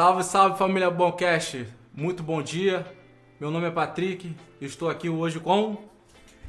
[0.00, 1.68] Salve, salve família Bomcast!
[1.92, 2.86] Muito bom dia.
[3.38, 4.34] Meu nome é Patrick.
[4.58, 5.76] Estou aqui hoje com.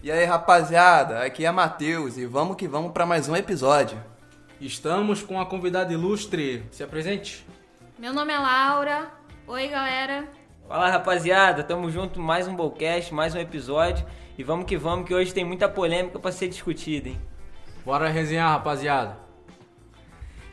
[0.02, 4.02] E aí, rapaziada, aqui é Matheus e vamos que vamos para mais um episódio.
[4.62, 6.64] Estamos com a convidada ilustre.
[6.72, 7.46] Se apresente.
[8.00, 9.12] Meu nome é Laura.
[9.46, 10.30] Oi, galera.
[10.66, 14.08] Fala rapaziada, tamo junto, mais um Bolcast, mais um episódio
[14.38, 17.22] e vamos que vamos que hoje tem muita polêmica para ser discutida, hein?
[17.84, 19.18] Bora resenhar, rapaziada.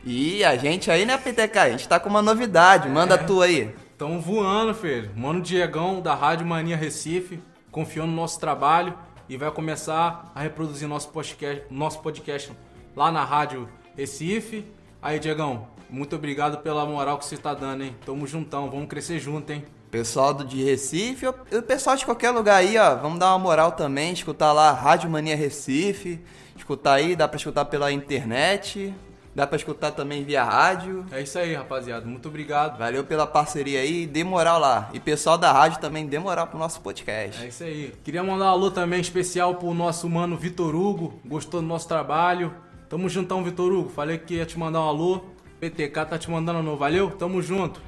[0.05, 1.59] E a gente aí, né, PTK?
[1.59, 3.17] A gente tá com uma novidade, manda É.
[3.17, 3.73] tu aí.
[3.97, 5.11] Tamo voando, filho.
[5.15, 7.39] Mano Diegão, da Rádio Mania Recife,
[7.71, 8.93] confiou no nosso trabalho
[9.27, 12.51] e vai começar a reproduzir nosso podcast, nosso podcast
[12.95, 13.67] lá na Rádio
[13.97, 14.65] Recife.
[15.01, 17.95] Aí, Diegão, muito obrigado pela moral que você tá dando, hein?
[18.05, 19.65] Tamo juntão, vamos crescer junto, hein?
[19.91, 23.39] Pessoal do de Recife e o pessoal de qualquer lugar aí, ó, vamos dar uma
[23.39, 26.19] moral também, escutar lá Rádio Mania Recife,
[26.55, 28.93] escutar aí, dá pra escutar pela internet,
[29.33, 31.05] dá pra escutar também via rádio.
[31.11, 32.05] É isso aí, rapaziada.
[32.05, 32.77] Muito obrigado.
[32.77, 34.89] Valeu pela parceria aí, dê moral lá.
[34.93, 37.43] E pessoal da rádio também dê moral pro nosso podcast.
[37.43, 37.93] É isso aí.
[38.03, 41.19] Queria mandar um alô também especial pro nosso mano Vitor Hugo.
[41.25, 42.53] Gostou do nosso trabalho.
[42.89, 43.89] Tamo juntão, Vitor Hugo.
[43.89, 45.21] Falei que ia te mandar um alô.
[45.59, 46.77] PTK tá te mandando um alô.
[46.77, 47.11] Valeu?
[47.11, 47.81] Tamo junto.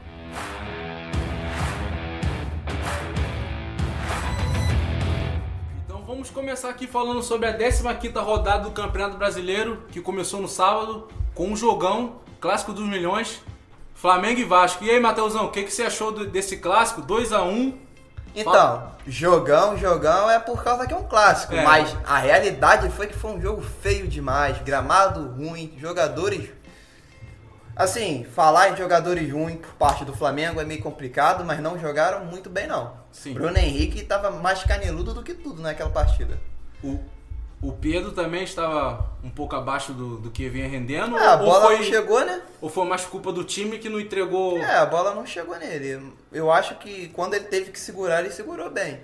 [5.86, 10.48] Então vamos começar aqui falando sobre a 15ª rodada do Campeonato Brasileiro, que começou no
[10.48, 13.42] sábado com um jogão, Clássico dos Milhões,
[13.94, 14.84] Flamengo e Vasco.
[14.84, 17.02] E aí, Matheusão, o que, que você achou do- desse clássico?
[17.02, 17.78] 2 a 1
[18.34, 21.64] Então, jogão, jogão é por causa que é um clássico, É.
[21.64, 26.50] mas a realidade foi que foi um jogo feio demais, gramado ruim, jogadores.
[27.76, 32.26] Assim, falar em jogadores ruins por parte do Flamengo é meio complicado, mas não jogaram
[32.26, 32.94] muito bem não.
[33.12, 33.34] Sim.
[33.34, 36.40] Bruno Henrique tava mais caneludo do que tudo naquela partida.
[36.84, 37.00] O,
[37.62, 41.16] o Pedro também estava um pouco abaixo do, do que vinha rendendo?
[41.16, 42.42] Ah, a bola foi, não chegou, né?
[42.60, 44.58] ou foi mais culpa do time que não entregou?
[44.58, 46.12] É, a bola não chegou nele.
[46.32, 49.00] Eu acho que quando ele teve que segurar, ele segurou bem.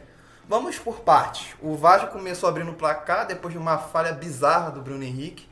[0.50, 1.56] Vamos por partes.
[1.62, 5.46] O Vasco começou abrindo o placar depois de uma falha bizarra do Bruno Henrique.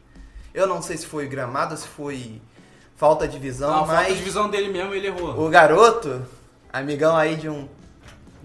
[0.53, 2.41] Eu não sei se foi gramado, se foi
[2.95, 5.37] falta de visão, Não, a falta mas de visão dele mesmo, ele errou.
[5.45, 6.25] o garoto,
[6.71, 7.67] amigão aí de um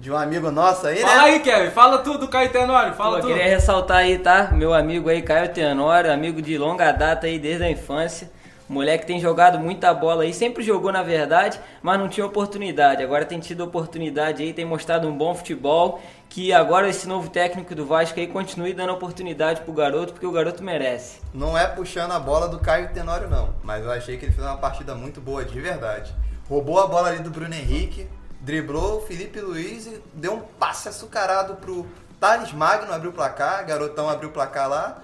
[0.01, 1.21] de um amigo nosso aí, Fala né?
[1.25, 1.71] aí, Kevin.
[1.71, 2.95] Fala tudo, Caio Tenório.
[2.95, 3.35] Fala Pô, tudo.
[3.35, 4.49] queria ressaltar aí, tá?
[4.51, 8.31] Meu amigo aí, Caio Tenório, amigo de longa data aí desde a infância.
[8.67, 13.03] Moleque tem jogado muita bola aí, sempre jogou na verdade, mas não tinha oportunidade.
[13.03, 16.01] Agora tem tido oportunidade aí, tem mostrado um bom futebol.
[16.31, 20.33] Que agora esse novo técnico do Vasco aí continue dando oportunidade pro garoto, porque o
[20.33, 21.21] garoto merece.
[21.35, 23.51] Não é puxando a bola do Caio Tenório, não.
[23.63, 26.15] Mas eu achei que ele fez uma partida muito boa, de verdade.
[26.49, 28.09] Roubou a bola ali do Bruno Henrique,
[28.41, 31.87] driblou o Felipe Luiz e deu um passe açucarado pro
[32.19, 35.03] Thales Magno, abriu o placar, garotão abriu o placar lá.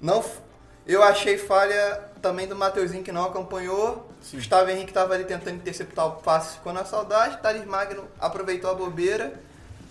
[0.00, 0.24] Não,
[0.86, 4.10] eu achei falha também do Mateuzinho que não acompanhou.
[4.32, 7.40] Gustavo Henrique estava ali tentando interceptar o passe, ficou na saudade.
[7.42, 9.40] Thales Magno aproveitou a bobeira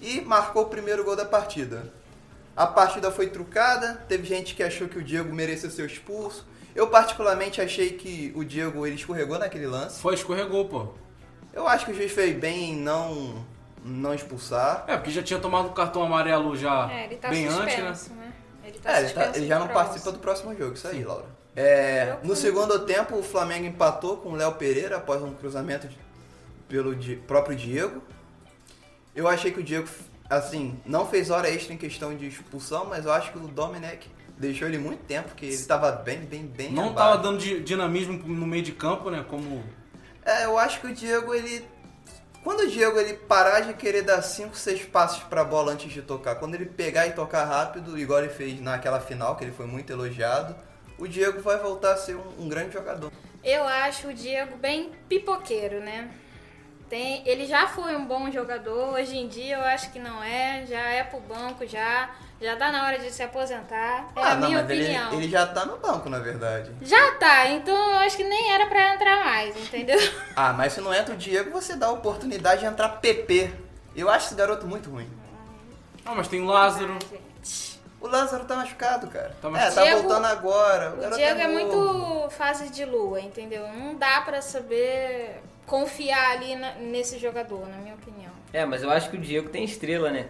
[0.02, 1.92] e marcou o primeiro gol da partida.
[2.56, 6.46] A partida foi trucada, teve gente que achou que o Diego merecia ser expulso.
[6.76, 10.00] Eu particularmente achei que o Diego ele escorregou naquele lance.
[10.00, 10.94] Foi, escorregou, pô.
[11.54, 13.46] Eu acho que o juiz fez bem em não
[13.86, 14.86] não expulsar.
[14.88, 17.78] É, porque já tinha tomado o cartão amarelo já É, ele tá bem antes,
[18.10, 18.16] né?
[18.16, 18.34] né?
[18.66, 19.74] Ele tá É, ele, tá- ele já do não próximo.
[19.74, 21.26] participa do próximo jogo, isso aí, Laura.
[21.56, 25.98] É, no segundo tempo, o Flamengo empatou com o Léo Pereira após um cruzamento de-
[26.70, 28.02] pelo Di- próprio Diego.
[29.14, 29.88] Eu achei que o Diego,
[30.30, 34.10] assim, não fez hora extra em questão de expulsão, mas eu acho que o Domenech
[34.38, 36.96] deixou ele muito tempo, porque ele tava bem, bem, bem Não abaixo.
[37.12, 39.24] tava dando di- dinamismo no meio de campo, né?
[39.30, 39.62] Como.
[40.26, 41.68] É, eu acho que o Diego, ele.
[42.44, 46.02] Quando o Diego ele parar de querer dar 5, 6 passos pra bola antes de
[46.02, 49.66] tocar, quando ele pegar e tocar rápido, igual ele fez naquela final, que ele foi
[49.66, 50.54] muito elogiado,
[50.98, 53.12] o Diego vai voltar a ser um, um grande jogador.
[53.44, 56.12] Eu acho o Diego bem pipoqueiro, né?
[56.90, 60.66] Tem, ele já foi um bom jogador, hoje em dia eu acho que não é,
[60.66, 62.14] já é pro banco, já,
[62.44, 64.10] já tá na hora de se aposentar.
[64.16, 65.14] É a Ah, não, minha mas ele, opinião.
[65.14, 66.72] ele já tá no banco, na verdade.
[66.82, 69.98] Já tá, então eu acho que nem era pra entrar mais, entendeu?
[70.36, 73.52] Ah, mas se não entra o Diego, você dá a oportunidade de entrar PP.
[73.96, 75.10] Eu acho esse garoto muito ruim.
[76.06, 76.98] Ah, mas tem o Lázaro.
[78.02, 79.34] O Lázaro tá machucado, cara.
[79.42, 79.76] Tá é, machucado.
[79.76, 80.90] tá Diego- voltando agora.
[80.96, 81.54] O, O Diego é novo.
[81.54, 83.66] muito fase de lua, entendeu?
[83.70, 88.32] Não dá pra saber confiar ali na- nesse jogador, na minha opinião.
[88.52, 90.28] É, mas eu acho que o Diego tem estrela, né?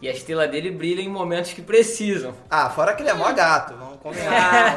[0.00, 2.34] E a estrela dele brilha em momentos que precisam.
[2.50, 4.76] Ah, fora que ele é mó gato, vamos combinar.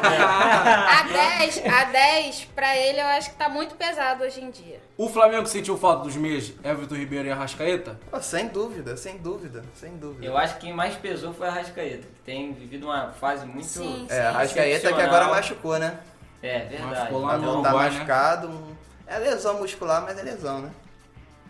[0.90, 1.02] A
[1.38, 4.80] 10, a 10 pra ele eu acho que tá muito pesado hoje em dia.
[4.96, 7.98] O Flamengo sentiu falta dos meias Everton Ribeiro e Arrascaeta?
[8.10, 10.24] Pô, sem dúvida, sem dúvida, sem dúvida.
[10.24, 13.66] Eu acho que quem mais pesou foi a Rascaeta, que tem vivido uma fase muito.
[13.66, 15.98] Sim, É, a Rascaeta que agora machucou, né?
[16.42, 16.82] É, verdade.
[16.94, 17.94] Machucou lá no voltar Uruguai, né?
[17.98, 18.48] machucado.
[18.48, 18.74] um-
[19.06, 20.70] É lesão muscular, mas é lesão, né?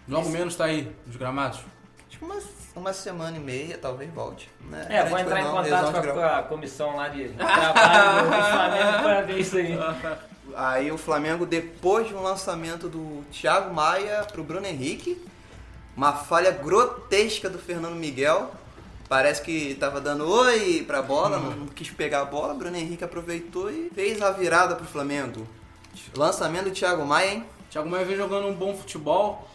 [0.08, 1.60] Logo menos tá aí, os gramados.
[2.20, 2.38] Acho que uma,
[2.76, 4.50] uma semana e meia, talvez volte.
[4.60, 4.86] Né?
[4.90, 9.02] É, vou entrar em não, contato com a, a comissão lá de trabalho do Flamengo
[9.02, 9.78] para ver isso aí.
[10.56, 15.24] Aí o Flamengo, depois de um lançamento do Thiago Maia pro Bruno Henrique,
[15.96, 18.50] uma falha grotesca do Fernando Miguel.
[19.08, 22.54] Parece que tava dando oi pra bola, não, não quis pegar a bola.
[22.54, 25.46] Bruno Henrique aproveitou e fez a virada pro Flamengo.
[26.16, 27.44] Lançamento do Thiago Maia, hein?
[27.70, 29.48] Thiago Maia vem jogando um bom futebol.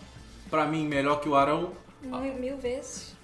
[0.50, 1.72] Pra mim, melhor que o Arão.
[2.06, 3.16] Mil, mil vezes.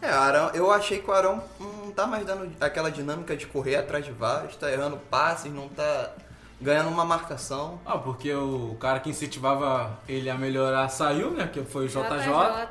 [0.00, 3.76] É, Arão, eu achei que o Arão não tá mais dando aquela dinâmica de correr
[3.76, 6.12] atrás de vários, tá errando passes, não tá
[6.60, 7.80] ganhando uma marcação.
[7.84, 11.48] Ah, porque o cara que incentivava ele a melhorar saiu, né?
[11.52, 12.68] Que foi o JJ.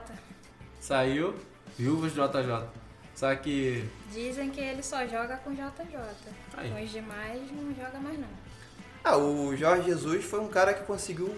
[0.80, 1.36] Saiu.
[1.78, 2.68] Viúvas do JJ.
[3.14, 3.88] Só que.
[4.12, 5.98] Dizem que ele só joga com JJ.
[6.56, 6.72] Aí.
[6.72, 8.28] Com os demais não joga mais não.
[9.04, 11.34] Ah, o Jorge Jesus foi um cara que conseguiu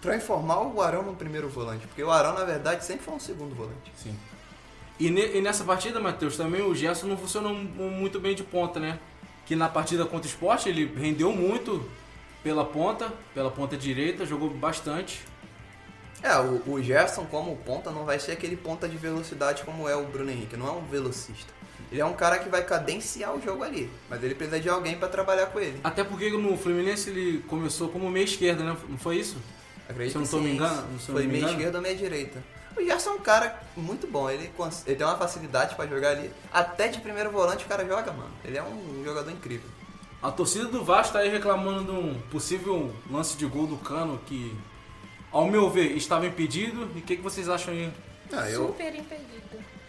[0.00, 3.54] transformar o Arão no primeiro volante, porque o Arão, na verdade, sempre foi um segundo
[3.54, 3.92] volante.
[3.96, 4.16] Sim.
[4.98, 8.42] E, ne- e nessa partida, Matheus, também o Gerson não funcionou mu- muito bem de
[8.42, 8.98] ponta, né?
[9.46, 11.88] Que na partida contra o Sport ele rendeu muito
[12.42, 15.20] pela ponta, pela ponta direita, jogou bastante.
[16.22, 19.96] É, o, o Gerson como ponta não vai ser aquele ponta de velocidade como é
[19.96, 21.52] o Bruno Henrique, não é um velocista.
[21.90, 24.96] Ele é um cara que vai cadenciar o jogo ali, mas ele precisa de alguém
[24.98, 25.80] pra trabalhar com ele.
[25.82, 28.76] Até porque no Fluminense ele começou como meia esquerda, né?
[28.88, 29.38] Não foi isso?
[29.90, 30.54] Acredito Se eu não que tô me sim.
[30.54, 32.42] engano- se eu Foi meia esquerda ou meia direita.
[32.76, 34.50] O Gerson é um cara muito bom, ele,
[34.86, 36.30] ele tem uma facilidade pra jogar ali.
[36.52, 38.30] Até de primeiro volante o cara joga, mano.
[38.44, 39.68] Ele é um jogador incrível.
[40.22, 44.20] A torcida do Vasco tá aí reclamando de um possível lance de gol do Cano
[44.26, 44.56] que,
[45.32, 46.88] ao meu ver, estava impedido.
[46.94, 47.92] E o que, que vocês acham aí?
[48.32, 49.40] Ah, eu, Super impedido.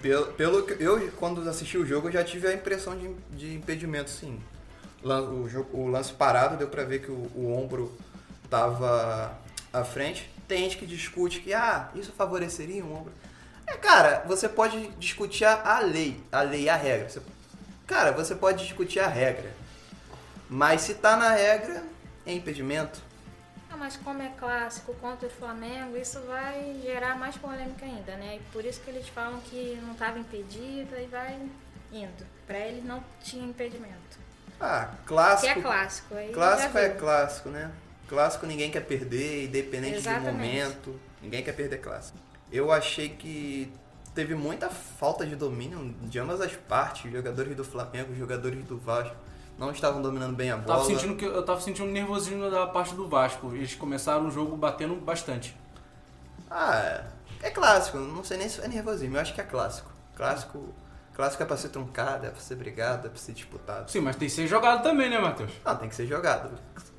[0.02, 3.54] Pelo, pelo que eu, quando assisti o jogo, eu já tive a impressão de, de
[3.54, 4.40] impedimento, sim.
[5.04, 7.92] O, o lance parado deu pra ver que o, o ombro
[8.50, 9.38] tava
[9.74, 10.30] à frente.
[10.48, 13.14] Tem gente que discute que, ah, isso favoreceria o ombro.
[13.66, 17.10] É, cara, você pode discutir a, lei, a lei, a regra.
[17.10, 17.22] Você-
[17.88, 19.52] cara, você pode discutir a regra.
[20.50, 21.84] Mas se tá na regra,
[22.26, 23.02] é impedimento.
[23.70, 28.36] Ah, mas como é clássico contra o Flamengo, isso vai gerar mais polêmica ainda, né?
[28.36, 31.40] E por isso que eles falam que não estava impedido e vai
[31.94, 32.26] indo.
[32.46, 34.20] Pra ele não tinha impedimento.
[34.60, 35.60] Ah, Que clássico.
[35.60, 36.16] é clássico.
[36.16, 37.72] Aí Clássico é clássico, né?
[38.12, 40.26] Clássico ninguém quer perder, independente Exatamente.
[40.26, 41.00] do momento.
[41.22, 42.18] Ninguém quer perder clássico.
[42.52, 43.72] Eu achei que
[44.14, 47.06] teve muita falta de domínio de ambas as partes.
[47.06, 49.16] Os jogadores do Flamengo, os jogadores do Vasco
[49.58, 50.80] não estavam dominando bem a bola.
[50.80, 53.56] tava sentindo que eu tava sentindo um nervosismo da parte do Vasco.
[53.56, 55.56] Eles começaram o jogo batendo bastante.
[56.50, 57.06] Ah,
[57.42, 57.98] é clássico.
[57.98, 59.16] Não sei nem se é nervosismo.
[59.16, 59.90] Eu acho que é clássico.
[60.18, 60.76] Clássico,
[61.14, 63.90] clássico é pra ser truncado, é pra ser brigado, é pra ser disputado.
[63.90, 65.54] Sim, mas tem que ser jogado também, né, Matheus?
[65.64, 66.52] Não, tem que ser jogado.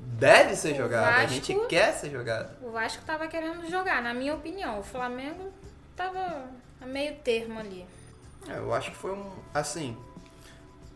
[0.05, 1.07] Deve ser jogado.
[1.07, 2.49] A Vasco- gente quer ser jogado.
[2.61, 4.79] O Vasco tava querendo jogar, na minha opinião.
[4.79, 5.51] O Flamengo
[5.95, 6.45] tava
[6.81, 7.85] a meio termo ali.
[8.49, 9.29] É, eu acho que foi um.
[9.53, 9.97] Assim,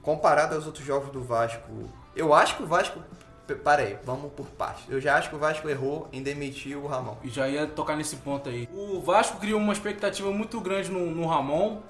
[0.01, 2.99] comparado aos outros jogos do Vasco, eu acho que o Vasco.
[3.47, 4.83] p- Para aí, vamos por partes.
[4.89, 7.15] Eu já acho que o Vasco errou em demitir o Ramon.
[7.23, 8.67] E já ia tocar nesse ponto aí.
[8.73, 11.81] O Vasco criou uma expectativa muito grande no, no Ramon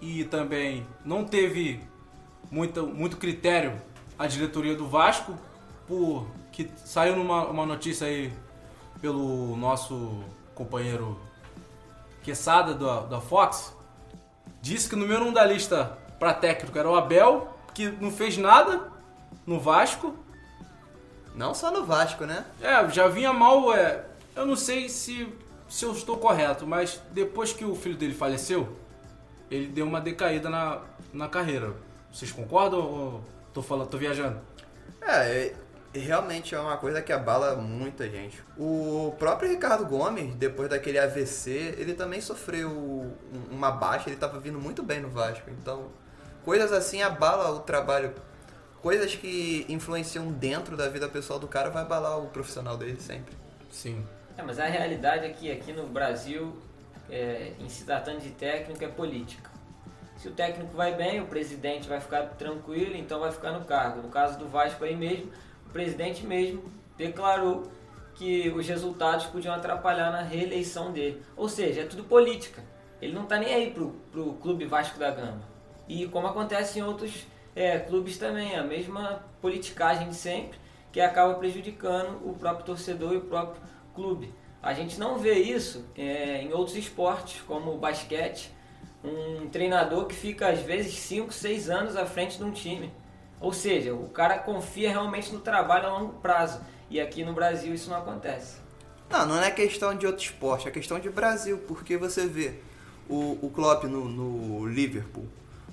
[0.00, 1.80] e também não teve
[2.50, 3.72] muito, muito critério
[4.18, 5.36] a diretoria do Vasco,
[5.86, 8.32] por que saiu numa uma notícia aí
[9.00, 10.22] pelo nosso
[10.54, 11.20] companheiro
[12.22, 13.76] Quesada da, da Fox,
[14.62, 18.38] disse que o número um da lista para técnico era o Abel, que não fez
[18.38, 18.88] nada
[19.44, 20.14] no Vasco
[21.34, 22.46] Não só no Vasco, né?
[22.62, 24.04] é, já vinha mal, é.
[24.36, 25.28] Eu não sei se,
[25.68, 28.76] se eu estou correto, mas depois que o filho dele faleceu,
[29.50, 30.82] ele deu uma decaída na,
[31.12, 31.74] na carreira.
[32.12, 34.40] Vocês concordam ou tô falando, tô viajando?
[35.02, 35.52] É,
[36.00, 38.42] realmente é uma coisa que abala muita gente.
[38.58, 43.12] O próprio Ricardo Gomes, depois daquele AVC, ele também sofreu um-
[43.50, 45.48] uma baixa, ele estava vindo muito bem no Vasco.
[45.50, 45.88] Então,
[46.44, 48.12] coisas assim abalam o trabalho.
[48.82, 53.34] Coisas que influenciam dentro da vida pessoal do cara vai abalar o profissional dele sempre.
[53.70, 54.04] Sim.
[54.36, 56.56] É, mas a realidade é que aqui no Brasil,
[57.08, 59.50] é, em se tratando de técnico, é política.
[60.16, 64.02] Se o técnico vai bem, o presidente vai ficar tranquilo, então vai ficar no cargo.
[64.02, 65.30] No caso do Vasco aí mesmo,
[65.74, 66.62] presidente mesmo
[66.96, 67.70] declarou
[68.14, 71.20] que os resultados podiam atrapalhar na reeleição dele.
[71.36, 72.62] Ou seja, é tudo política.
[73.02, 75.42] Ele não está nem aí pro, pro clube Vasco da Gama.
[75.88, 77.26] E como acontece em outros
[77.56, 80.58] é, clubes também, a mesma politicagem de sempre,
[80.92, 83.60] que acaba prejudicando o próprio torcedor e o próprio
[83.94, 84.32] clube.
[84.62, 88.50] A gente não vê isso é, em outros esportes, como o basquete,
[89.02, 92.92] um treinador que fica às vezes 5, 6 anos à frente de um time.
[93.44, 96.62] Ou seja, o cara confia realmente no trabalho a longo prazo.
[96.88, 98.56] E aqui no Brasil isso não acontece.
[99.10, 102.54] Não, não é questão de outro esporte, é questão de Brasil, porque você vê
[103.06, 105.26] o, o Klopp no, no Liverpool.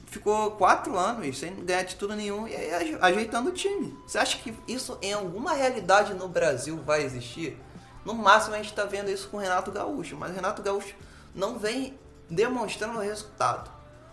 [0.07, 3.97] Ficou quatro anos sem ganhar título nenhum e aí ajeitando o time.
[4.05, 7.57] Você acha que isso em alguma realidade no Brasil vai existir?
[8.03, 10.93] No máximo a gente está vendo isso com o Renato Gaúcho, mas o Renato Gaúcho
[11.33, 11.97] não vem
[12.29, 13.71] demonstrando resultado.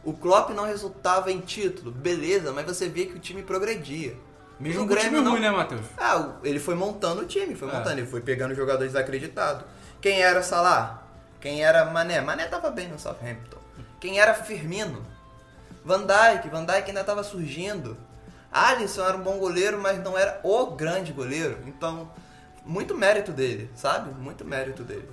[0.08, 4.16] O Klopp não resultava em título, beleza, mas você via que o time progredia.
[4.58, 5.32] Mesmo o com o time não...
[5.32, 5.84] ruim, né, Matheus?
[5.98, 7.72] Ah, ele foi montando o time, foi É.
[7.74, 9.66] montando, ele foi pegando jogadores acreditados.
[10.00, 11.02] Quem era Salah?
[11.42, 12.22] Quem era Mané?
[12.22, 13.58] Mané tava bem no Southampton.
[14.00, 15.04] Quem era Firmino?
[15.84, 17.94] Van Dijk, Van Dijk ainda tava surgindo.
[18.50, 21.58] Alisson era um bom goleiro, mas não era o grande goleiro.
[21.66, 22.10] Então,
[22.64, 24.10] muito mérito dele, sabe?
[24.18, 25.06] Muito mérito dele.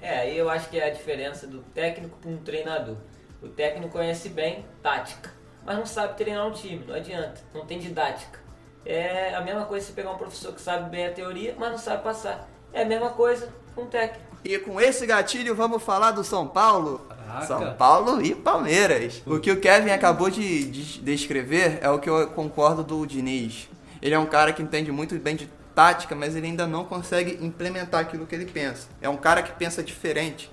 [0.00, 2.96] É, aí eu acho que é a diferença do técnico para um treinador.
[3.42, 5.32] O técnico conhece bem tática,
[5.64, 8.40] mas não sabe treinar um time, não adianta, não tem didática.
[8.84, 11.78] É a mesma coisa você pegar um professor que sabe bem a teoria, mas não
[11.78, 12.48] sabe passar.
[12.72, 14.24] É a mesma coisa com o técnico.
[14.44, 17.06] E com esse gatilho vamos falar do São Paulo.
[17.28, 17.46] Caraca.
[17.46, 19.22] São Paulo e Palmeiras.
[19.26, 23.68] O que o Kevin acabou de, de descrever é o que eu concordo do Diniz.
[24.00, 27.44] Ele é um cara que entende muito bem de tática, mas ele ainda não consegue
[27.44, 28.88] implementar aquilo que ele pensa.
[29.00, 30.50] É um cara que pensa diferente,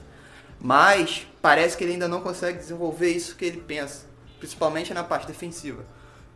[0.60, 4.08] mas parece que ele ainda não consegue desenvolver isso que ele pensa,
[4.40, 5.86] principalmente na parte defensiva.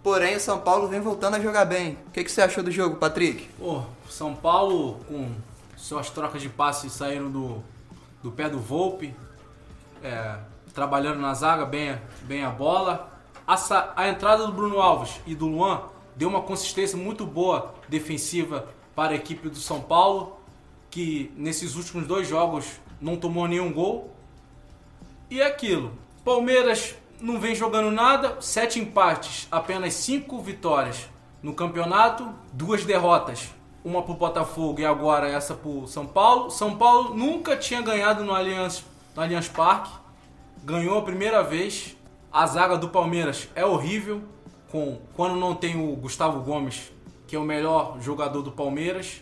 [0.03, 1.97] Porém, o São Paulo vem voltando a jogar bem.
[2.05, 3.49] O que, que você achou do jogo, Patrick?
[3.57, 5.31] Pô, São Paulo com
[5.75, 7.63] suas trocas de passes saíram do,
[8.21, 9.15] do pé do Volpe,
[10.03, 10.35] é,
[10.75, 13.11] trabalhando na zaga bem, bem a bola.
[13.47, 15.81] A, a entrada do Bruno Alves e do Luan
[16.15, 20.39] deu uma consistência muito boa defensiva para a equipe do São Paulo,
[20.91, 24.18] que nesses últimos dois jogos não tomou nenhum gol.
[25.29, 25.91] E aquilo.
[26.25, 31.07] Palmeiras não vem jogando nada, sete empates, apenas cinco vitórias
[31.41, 33.49] no campeonato, duas derrotas.
[33.83, 36.49] Uma pro Botafogo e agora essa pro São Paulo.
[36.49, 38.83] São Paulo nunca tinha ganhado no Allianz,
[39.15, 39.91] no Allianz Parque.
[40.63, 41.95] Ganhou a primeira vez.
[42.31, 44.21] A zaga do Palmeiras é horrível.
[44.69, 46.91] Com, quando não tem o Gustavo Gomes,
[47.25, 49.21] que é o melhor jogador do Palmeiras.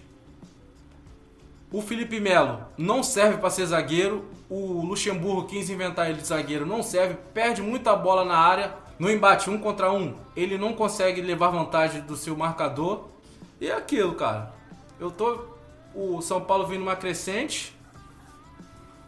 [1.71, 4.25] O Felipe Melo não serve para ser zagueiro.
[4.49, 7.15] O Luxemburgo quis inventar ele de zagueiro, não serve.
[7.33, 8.73] Perde muita bola na área.
[8.97, 13.09] No embate um contra um, ele não consegue levar vantagem do seu marcador.
[13.61, 14.53] E é aquilo, cara.
[14.99, 15.39] Eu tô.
[15.93, 17.75] O São Paulo vindo uma crescente.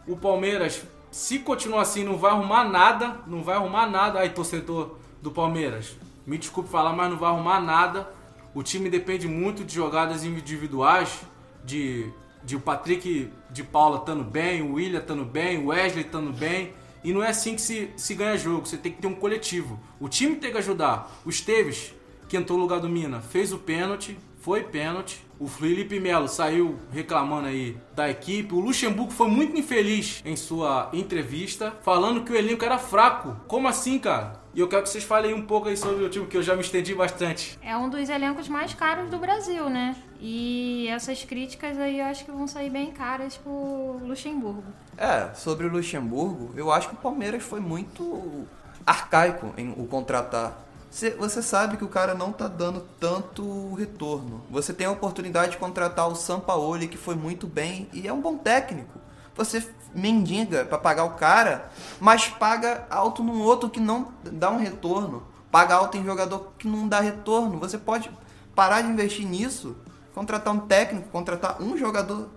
[0.06, 3.16] O Palmeiras, se continuar assim, não vai arrumar nada.
[3.26, 4.20] Não vai arrumar nada.
[4.20, 8.08] Aí, torcedor do Palmeiras, me desculpe falar, mas não vai arrumar nada.
[8.54, 11.20] O time depende muito de jogadas individuais,
[11.64, 16.32] de, de o Patrick de Paula estando bem, o William estando bem, o Wesley estando
[16.32, 16.72] bem.
[17.02, 19.80] E não é assim que se, se ganha jogo, você tem que ter um coletivo.
[19.98, 21.10] O time tem que ajudar.
[21.24, 21.94] O Esteves,
[22.28, 25.24] que entrou no lugar do Mina, fez o pênalti, foi pênalti.
[25.38, 28.52] O Felipe Melo saiu reclamando aí da equipe.
[28.54, 33.36] O Luxemburgo foi muito infeliz em sua entrevista, falando que o elenco era fraco.
[33.46, 34.40] Como assim, cara?
[34.52, 36.54] E eu quero que vocês falem um pouco aí sobre o time, que eu já
[36.54, 37.58] me estendi bastante.
[37.62, 39.94] É um dos elencos mais caros do Brasil, né?
[40.20, 44.64] E essas críticas aí eu acho que vão sair bem caras pro Luxemburgo.
[44.98, 48.46] É, sobre o Luxemburgo, eu acho que o Palmeiras foi muito
[48.84, 50.69] arcaico em o contratar.
[50.90, 54.42] Cê- Você sabe que o cara não tá dando tanto retorno.
[54.50, 58.20] Você tem a oportunidade de contratar o Sampaoli, que foi muito bem e é um
[58.20, 58.98] bom técnico.
[59.36, 61.70] Você mendiga pra pagar o cara,
[62.00, 65.22] mas paga alto num outro que não dá um retorno.
[65.50, 67.58] Paga alto em jogador que não dá retorno.
[67.58, 68.10] Você pode
[68.54, 69.76] parar de investir nisso,
[70.14, 72.28] contratar um técnico, contratar um jogador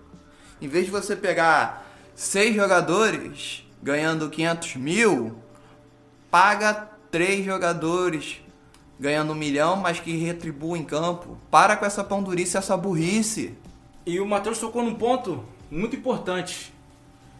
[0.60, 1.84] em vez de você pegar
[2.14, 5.36] seis jogadores ganhando 500 mil,
[6.30, 8.40] paga três jogadores
[8.98, 11.38] ganhando um milhão, mas que retribua em campo.
[11.50, 13.54] Para com essa pão-durice, essa burrice.
[14.06, 16.72] E o Matheus tocou num ponto muito importante.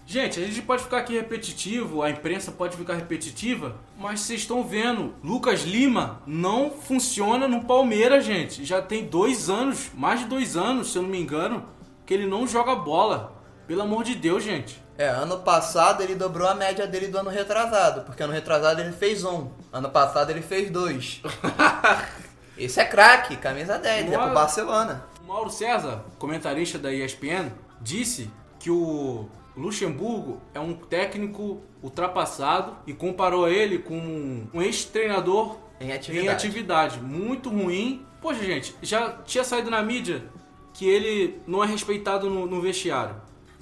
[0.07, 4.63] Gente, a gente pode ficar aqui repetitivo, a imprensa pode ficar repetitiva, mas vocês estão
[4.63, 8.65] vendo, Lucas Lima não funciona no Palmeiras, gente.
[8.67, 11.65] Já tem dois anos, mais de dois anos, se eu não me engano,
[12.05, 13.41] que ele não joga bola.
[13.67, 14.84] Pelo amor de Deus, gente.
[14.97, 18.93] É, ano passado ele dobrou a média dele do ano retrasado, porque ano retrasado ele
[18.93, 21.21] fez um, ano passado ele fez dois.
[22.57, 24.23] Esse é craque, camisa 10, é Bora.
[24.27, 25.05] pro Barcelona.
[25.25, 32.93] O Mauro César, comentarista da ESPN, disse que o Luxemburgo é um técnico ultrapassado e
[32.93, 36.27] comparou ele com um ex-treinador Em atividade.
[36.27, 37.01] em atividade.
[37.01, 38.07] Muito ruim.
[38.21, 40.23] Poxa, gente, já tinha saído na mídia
[40.73, 43.17] que ele não é respeitado no, no vestiário.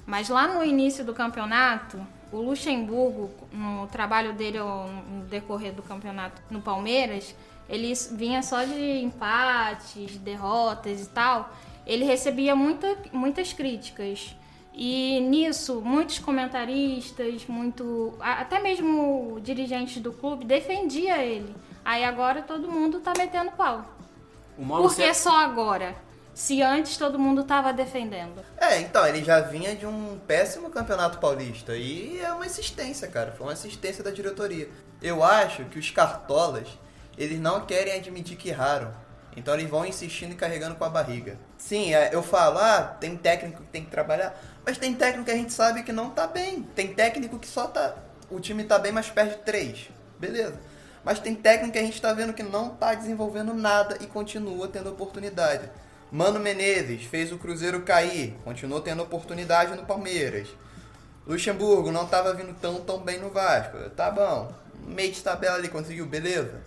[0.05, 6.41] Mas lá no início do campeonato, o Luxemburgo, no trabalho dele no decorrer do campeonato
[6.49, 7.35] no Palmeiras,
[7.69, 11.53] ele vinha só de empates, derrotas e tal.
[11.85, 14.35] Ele recebia muita, muitas críticas.
[14.73, 21.55] E nisso, muitos comentaristas, muito, até mesmo dirigentes do clube defendia ele.
[21.85, 23.85] Aí agora todo mundo tá metendo pau.
[24.57, 25.95] Por que só agora?
[26.33, 28.43] Se antes todo mundo tava defendendo.
[28.57, 31.75] É, então, ele já vinha de um péssimo campeonato paulista.
[31.75, 33.31] E é uma insistência, cara.
[33.31, 34.67] Foi uma insistência da diretoria.
[35.01, 36.67] Eu acho que os cartolas,
[37.17, 38.93] eles não querem admitir que erraram.
[39.35, 41.37] Então eles vão insistindo e carregando com a barriga.
[41.57, 44.39] Sim, é, eu falo, ah, tem técnico que tem que trabalhar.
[44.65, 46.63] Mas tem técnico que a gente sabe que não tá bem.
[46.75, 47.95] Tem técnico que só tá.
[48.29, 49.89] O time tá bem, mas perde três.
[50.19, 50.59] Beleza.
[51.03, 54.67] Mas tem técnico que a gente tá vendo que não tá desenvolvendo nada e continua
[54.67, 55.69] tendo oportunidade.
[56.13, 60.47] Mano Menezes fez o Cruzeiro cair, continuou tendo oportunidade no Palmeiras.
[61.25, 63.89] Luxemburgo não estava vindo tão tão bem no Vasco.
[63.95, 64.53] Tá bom.
[64.85, 66.61] Meio de tabela ali conseguiu, beleza.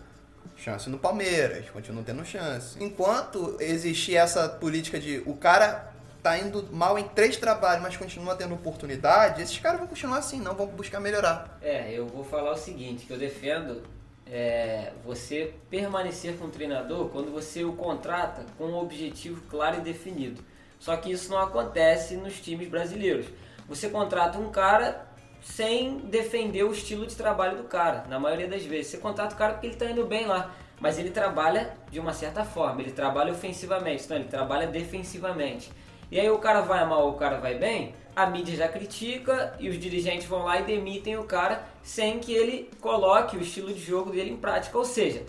[0.57, 2.77] Chance no Palmeiras, continua tendo chance.
[2.83, 5.93] Enquanto existir essa política de o cara
[6.25, 10.41] tá indo mal em três trabalhos, mas continua tendo oportunidade, esses caras vão continuar assim,
[10.41, 11.57] não vão buscar melhorar.
[11.63, 13.85] É, eu vou falar o seguinte, que eu defendo
[14.31, 19.81] é, você permanecer com o treinador quando você o contrata com um objetivo claro e
[19.81, 20.43] definido.
[20.79, 23.27] Só que isso não acontece nos times brasileiros.
[23.69, 25.07] Você contrata um cara
[25.41, 28.89] sem defender o estilo de trabalho do cara, na maioria das vezes.
[28.89, 32.13] Você contrata o cara porque ele está indo bem lá, mas ele trabalha de uma
[32.13, 35.71] certa forma, ele trabalha ofensivamente, não, ele trabalha defensivamente.
[36.11, 39.55] E aí o cara vai mal ou o cara vai bem, a mídia já critica
[39.59, 43.73] e os dirigentes vão lá e demitem o cara sem que ele coloque o estilo
[43.73, 44.77] de jogo dele em prática.
[44.77, 45.23] Ou seja,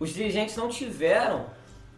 [0.00, 1.46] os dirigentes não tiveram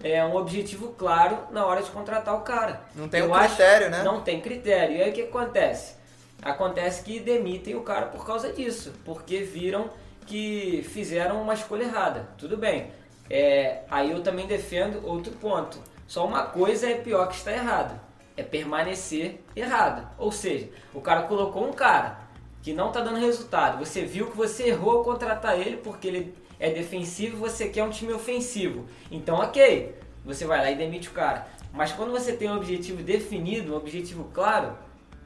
[0.02, 2.82] é, um objetivo claro na hora de contratar o cara.
[2.94, 4.02] Não tem um critério, né?
[4.02, 4.98] Não tem critério.
[4.98, 5.94] E aí o que acontece?
[6.42, 9.88] Acontece que demitem o cara por causa disso, porque viram
[10.26, 12.28] que fizeram uma escolha errada.
[12.36, 12.92] Tudo bem.
[13.30, 15.78] É, aí eu também defendo outro ponto.
[16.06, 17.98] Só uma coisa é pior que está errado
[18.36, 20.06] é permanecer errado.
[20.18, 22.18] Ou seja, o cara colocou um cara
[22.64, 23.78] que não está dando resultado.
[23.84, 27.90] Você viu que você errou ao contratar ele porque ele é defensivo você quer um
[27.90, 28.86] time ofensivo.
[29.10, 31.46] Então, ok, você vai lá e demite o cara.
[31.74, 34.72] Mas quando você tem um objetivo definido, um objetivo claro,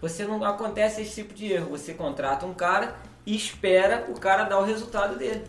[0.03, 1.71] você não acontece esse tipo de erro.
[1.71, 5.45] Você contrata um cara e espera o cara dar o resultado dele.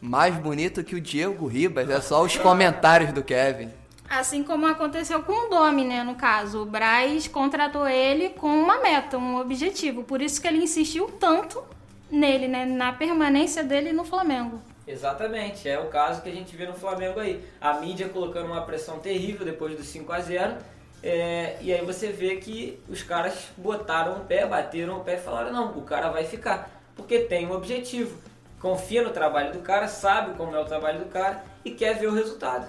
[0.00, 3.70] Mais bonito que o Diego Ribas é só os comentários do Kevin.
[4.08, 6.02] Assim como aconteceu com o Domi, né?
[6.02, 10.04] No caso, o Braz contratou ele com uma meta, um objetivo.
[10.04, 11.62] Por isso que ele insistiu tanto
[12.10, 12.64] nele, né?
[12.64, 14.60] Na permanência dele no Flamengo.
[14.86, 17.42] Exatamente, é o caso que a gente vê no Flamengo aí.
[17.60, 20.56] A mídia colocando uma pressão terrível depois do 5 a 0
[21.02, 25.20] é, e aí você vê que os caras botaram o pé, bateram o pé e
[25.20, 28.16] falaram: não, o cara vai ficar, porque tem um objetivo.
[28.60, 32.06] Confia no trabalho do cara, sabe como é o trabalho do cara e quer ver
[32.06, 32.66] o resultado.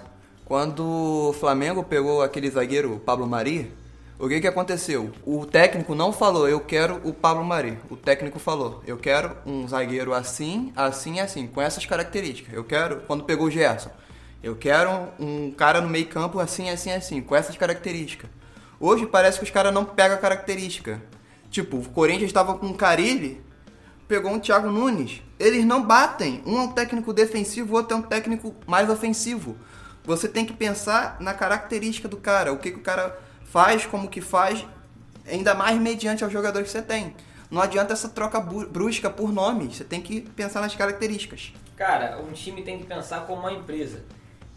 [0.48, 3.70] Quando o Flamengo pegou aquele zagueiro Pablo Mari,
[4.18, 5.12] o que, que aconteceu?
[5.26, 7.76] O técnico não falou, eu quero o Pablo Mari.
[7.90, 12.54] O técnico falou, eu quero um zagueiro assim, assim e assim, com essas características.
[12.54, 13.90] Eu quero, quando pegou o Gerson,
[14.42, 18.30] eu quero um cara no meio campo assim, assim, assim, com essas características.
[18.80, 21.02] Hoje parece que os caras não pegam a característica.
[21.50, 23.38] Tipo, o Corinthians estava com o Carilli,
[24.08, 25.20] pegou um Thiago Nunes.
[25.38, 26.42] Eles não batem.
[26.46, 29.54] Um é um técnico defensivo, o outro é um técnico mais ofensivo
[30.08, 34.08] você tem que pensar na característica do cara, o que, que o cara faz, como
[34.08, 34.66] que faz,
[35.30, 37.14] ainda mais mediante aos jogadores que você tem.
[37.50, 41.52] Não adianta essa troca brusca por nome, você tem que pensar nas características.
[41.76, 44.02] Cara, um time tem que pensar como uma empresa.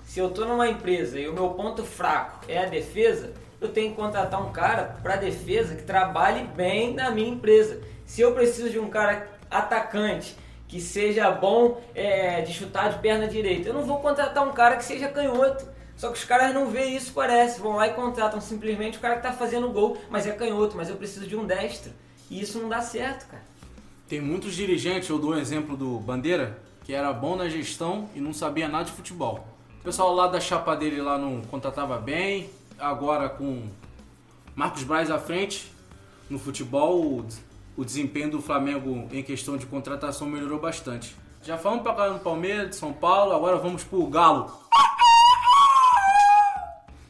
[0.05, 3.91] Se eu tô numa empresa e o meu ponto fraco é a defesa, eu tenho
[3.91, 7.81] que contratar um cara para defesa que trabalhe bem na minha empresa.
[8.05, 10.35] Se eu preciso de um cara atacante
[10.71, 13.67] que seja bom é, de chutar de perna direita.
[13.67, 15.67] Eu não vou contratar um cara que seja canhoto.
[15.97, 17.59] Só que os caras não veem isso, parece.
[17.59, 20.87] Vão lá e contratam simplesmente o cara que tá fazendo gol, mas é canhoto, mas
[20.87, 21.91] eu preciso de um destro.
[22.29, 23.43] E isso não dá certo, cara.
[24.07, 28.21] Tem muitos dirigentes, eu dou um exemplo do Bandeira, que era bom na gestão e
[28.21, 29.45] não sabia nada de futebol.
[29.81, 33.63] O pessoal lá da chapa dele lá não contratava bem, agora com
[34.55, 35.69] Marcos Braz à frente,
[36.29, 37.25] no futebol
[37.75, 41.15] o desempenho do Flamengo em questão de contratação melhorou bastante.
[41.43, 44.51] Já falamos pra caramba do Palmeiras, de São Paulo, agora vamos pro Galo.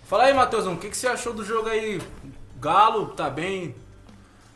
[0.04, 2.02] Fala aí, Matheusão, o que, que você achou do jogo aí?
[2.60, 3.76] Galo tá bem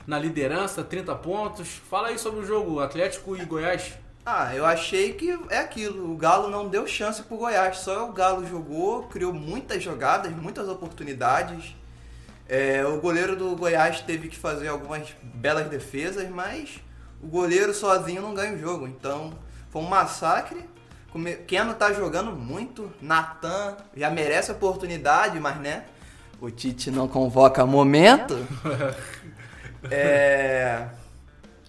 [0.05, 1.67] na liderança, 30 pontos.
[1.89, 3.93] Fala aí sobre o jogo Atlético e Goiás.
[4.25, 6.11] Ah, eu achei que é aquilo.
[6.11, 7.77] O Galo não deu chance pro Goiás.
[7.77, 11.75] Só o Galo jogou, criou muitas jogadas, muitas oportunidades.
[12.47, 16.79] É, o goleiro do Goiás teve que fazer algumas belas defesas, mas
[17.21, 18.88] o goleiro sozinho não ganha o jogo.
[18.88, 19.34] Então
[19.69, 20.63] foi um massacre.
[21.47, 22.91] Keno tá jogando muito.
[23.01, 25.86] Natan já merece oportunidade, mas né?
[26.41, 28.36] O Tite não convoca momento.
[29.91, 30.88] É.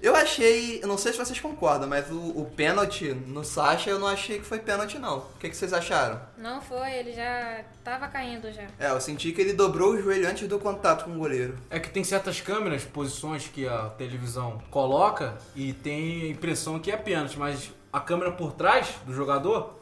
[0.06, 3.98] Eu achei, eu não sei se vocês concordam, mas o, o pênalti no Sacha eu
[3.98, 5.18] não achei que foi pênalti não.
[5.18, 6.20] O que, que vocês acharam?
[6.38, 8.68] Não foi, ele já tava caindo já.
[8.78, 11.58] É, eu senti que ele dobrou o joelho antes do contato com o goleiro.
[11.68, 16.92] É que tem certas câmeras, posições que a televisão coloca e tem a impressão que
[16.92, 19.74] é pênalti, mas a câmera por trás do jogador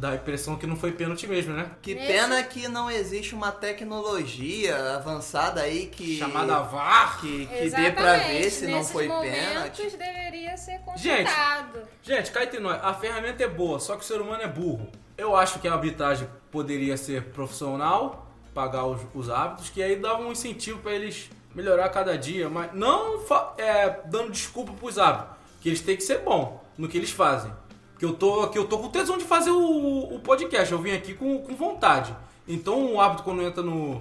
[0.00, 1.70] dá a impressão que não foi pênalti mesmo, né?
[1.82, 7.20] Que Nesse- pena que não existe uma tecnologia avançada aí que Chamada VAR.
[7.20, 9.38] que, que dê pra ver se não Nesses foi momentos,
[9.78, 9.96] pênalti.
[9.98, 11.80] deveria ser Gente, consultado.
[12.02, 14.88] Gente, cá entre nós, a ferramenta é boa, só que o ser humano é burro.
[15.18, 20.22] Eu acho que a arbitragem poderia ser profissional, pagar os, os árbitros, que aí dava
[20.22, 23.22] um incentivo pra eles melhorar cada dia, mas não
[23.58, 27.52] é, dando desculpa pros árbitros, que eles têm que ser bom no que eles fazem.
[28.00, 30.92] Que eu tô, que eu tô com tesão de fazer o, o podcast, eu vim
[30.92, 32.16] aqui com, com vontade.
[32.48, 34.00] Então o árbitro quando entra no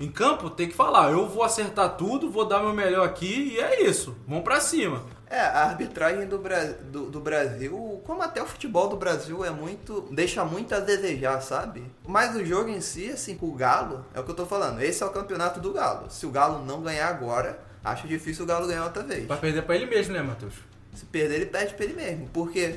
[0.00, 3.60] em campo tem que falar, eu vou acertar tudo, vou dar meu melhor aqui e
[3.60, 4.16] é isso.
[4.26, 5.02] Vamos pra cima.
[5.28, 9.50] É, a arbitragem do, Bra- do, do Brasil, como até o futebol do Brasil é
[9.50, 10.08] muito.
[10.10, 11.84] deixa muito a desejar, sabe?
[12.06, 14.80] Mas o jogo em si, assim, com o Galo, é o que eu tô falando.
[14.82, 16.08] Esse é o campeonato do Galo.
[16.10, 19.26] Se o Galo não ganhar agora, acho difícil o Galo ganhar outra vez.
[19.26, 20.54] Vai perder pra ele mesmo, né, Matheus?
[20.94, 22.28] Se perder, ele perde pra ele mesmo.
[22.32, 22.76] Porque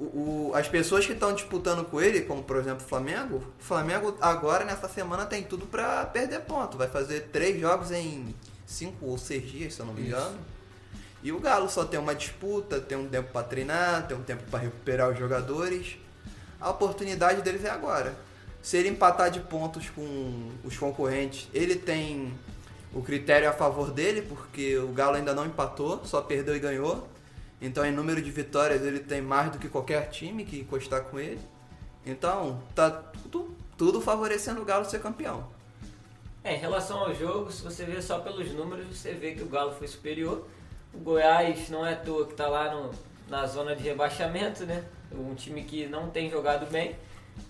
[0.00, 3.62] o, o- as pessoas que estão disputando com ele, como por exemplo o Flamengo, o
[3.62, 6.76] Flamengo agora nessa semana tem tudo pra perder ponto.
[6.78, 8.34] Vai fazer três jogos em
[8.66, 10.38] cinco ou seis dias, se eu não me engano.
[11.22, 14.42] E o Galo só tem uma disputa, tem um tempo pra treinar, tem um tempo
[14.50, 15.96] pra recuperar os jogadores.
[16.58, 18.14] A oportunidade deles é agora.
[18.62, 22.32] Se ele empatar de pontos com os concorrentes, ele tem
[22.94, 27.06] o critério a favor dele, porque o Galo ainda não empatou, só perdeu e ganhou.
[27.60, 31.18] Então, em número de vitórias, ele tem mais do que qualquer time que encostar com
[31.18, 31.40] ele.
[32.06, 35.46] Então, tá tudo, tudo favorecendo o Galo ser campeão.
[36.42, 39.46] É, em relação ao jogo, se você ver só pelos números, você vê que o
[39.46, 40.46] Galo foi superior.
[40.94, 42.90] O Goiás não é à toa que está lá no-
[43.28, 44.82] na zona de rebaixamento, né?
[45.12, 46.96] Um time que não tem jogado bem.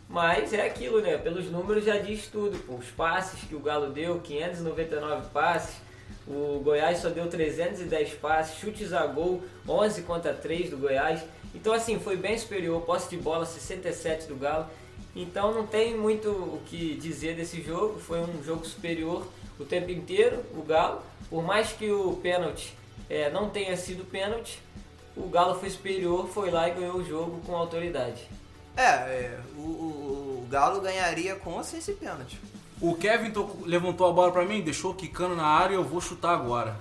[0.09, 1.17] Mas é aquilo, né?
[1.19, 2.59] Pelos números já diz tudo.
[2.67, 2.75] Pô.
[2.75, 5.77] Os passes que o Galo deu, 599 passes.
[6.27, 11.23] O Goiás só deu 310 passes, chutes a gol, 11 contra 3 do Goiás.
[11.55, 12.81] Então, assim, foi bem superior.
[12.83, 14.67] Posse de bola, 67 do Galo.
[15.17, 17.99] Então, não tem muito o que dizer desse jogo.
[17.99, 19.27] Foi um jogo superior
[19.59, 21.03] o tempo inteiro, o Galo.
[21.29, 22.75] Por mais que o pênalti
[23.09, 24.61] eh, não tenha sido pênalti,
[25.17, 28.23] o Galo foi superior, foi lá e ganhou o jogo com autoridade.
[28.77, 32.39] É, é, o, o- o Galo ganharia com ou sem esse pênalti.
[32.81, 36.01] O Kevin to- levantou a bola pra mim, deixou quicando na área e eu vou
[36.01, 36.77] chutar agora.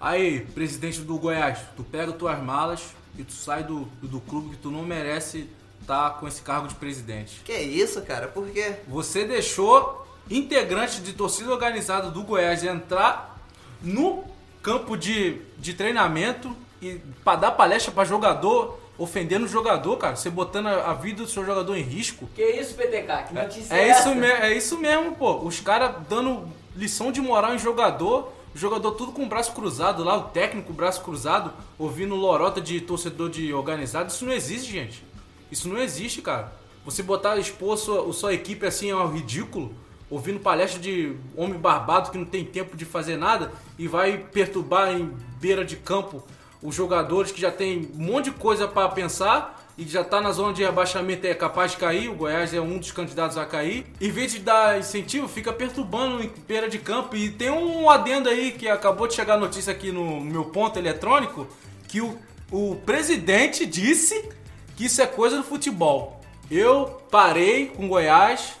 [0.00, 2.82] Aí, presidente do Goiás, tu pega tuas malas
[3.18, 5.48] e tu sai do, do clube que tu não merece
[5.80, 7.40] estar com esse cargo de presidente.
[7.44, 8.28] Que isso, cara?
[8.28, 8.76] Por quê?
[8.88, 13.38] Você deixou integrantes de torcida organizada do Goiás entrar
[13.82, 14.24] no
[14.62, 20.16] campo de, de treinamento e pra dar palestra pra jogador, ofendendo o jogador, cara.
[20.16, 22.28] Você botando a, a vida do seu jogador em risco.
[22.34, 23.24] Que isso, PTK?
[23.28, 24.08] Que notícia É essa?
[24.10, 25.38] isso, me- é isso mesmo, pô.
[25.38, 30.04] Os caras dando lição de moral em jogador, o jogador tudo com o braço cruzado
[30.04, 34.10] lá, o técnico braço cruzado, ouvindo lorota de torcedor de organizado.
[34.10, 35.04] Isso não existe, gente.
[35.50, 36.52] Isso não existe, cara.
[36.84, 39.74] Você botar, expor sua, sua equipe assim ao ridículo,
[40.10, 44.92] ouvindo palestra de homem barbado que não tem tempo de fazer nada e vai perturbar
[44.92, 46.22] em beira de campo
[46.64, 50.32] os jogadores que já tem um monte de coisa pra pensar e já tá na
[50.32, 53.84] zona de rebaixamento é capaz de cair, o Goiás é um dos candidatos a cair.
[54.00, 57.14] Em vez de dar incentivo, fica perturbando em beira de campo.
[57.16, 60.78] E tem um adendo aí que acabou de chegar a notícia aqui no meu ponto
[60.78, 61.46] eletrônico,
[61.86, 62.16] que o,
[62.50, 64.30] o presidente disse
[64.74, 66.22] que isso é coisa do futebol.
[66.50, 68.54] Eu parei com o Goiás.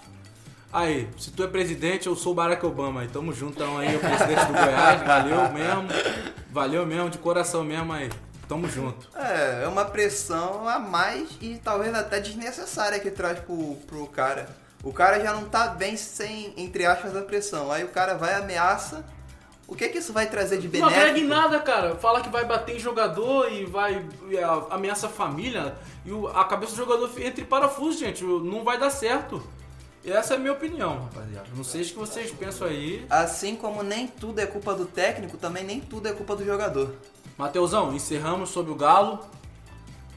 [0.74, 3.02] Aí, se tu é presidente, eu sou o Barack Obama.
[3.02, 5.02] Aí, tamo junto então aí, o presidente do Goiás.
[5.02, 5.88] Valeu mesmo.
[6.50, 8.10] Valeu mesmo, de coração mesmo aí.
[8.48, 9.08] Tamo junto.
[9.16, 14.48] É, é uma pressão a mais e talvez até desnecessária que traz pro, pro cara.
[14.82, 17.70] O cara já não tá bem sem, entre aspas, a pressão.
[17.70, 19.04] Aí o cara vai e ameaça.
[19.66, 20.98] O que que isso vai trazer de Não benéfico?
[21.00, 21.94] agrega em nada, cara.
[21.96, 24.36] Fala que vai bater em jogador e vai e
[24.70, 25.74] ameaça a família.
[26.04, 28.22] E o- a cabeça do jogador entra em parafuso, gente.
[28.24, 29.42] Não vai dar certo.
[30.04, 31.48] E essa é a minha opinião, rapaziada.
[31.56, 33.06] Não sei o que vocês pensam aí.
[33.08, 36.94] Assim como nem tudo é culpa do técnico, também nem tudo é culpa do jogador.
[37.38, 39.20] Mateusão, encerramos sobre o Galo.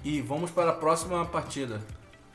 [0.04, 1.82] E vamos para a próxima partida.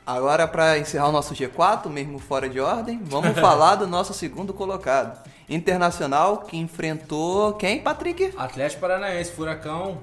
[0.05, 4.51] Agora, para encerrar o nosso G4, mesmo fora de ordem, vamos falar do nosso segundo
[4.51, 5.23] colocado.
[5.47, 8.33] Internacional, que enfrentou quem, Patrick?
[8.35, 9.99] Atlético Paranaense, Furacão.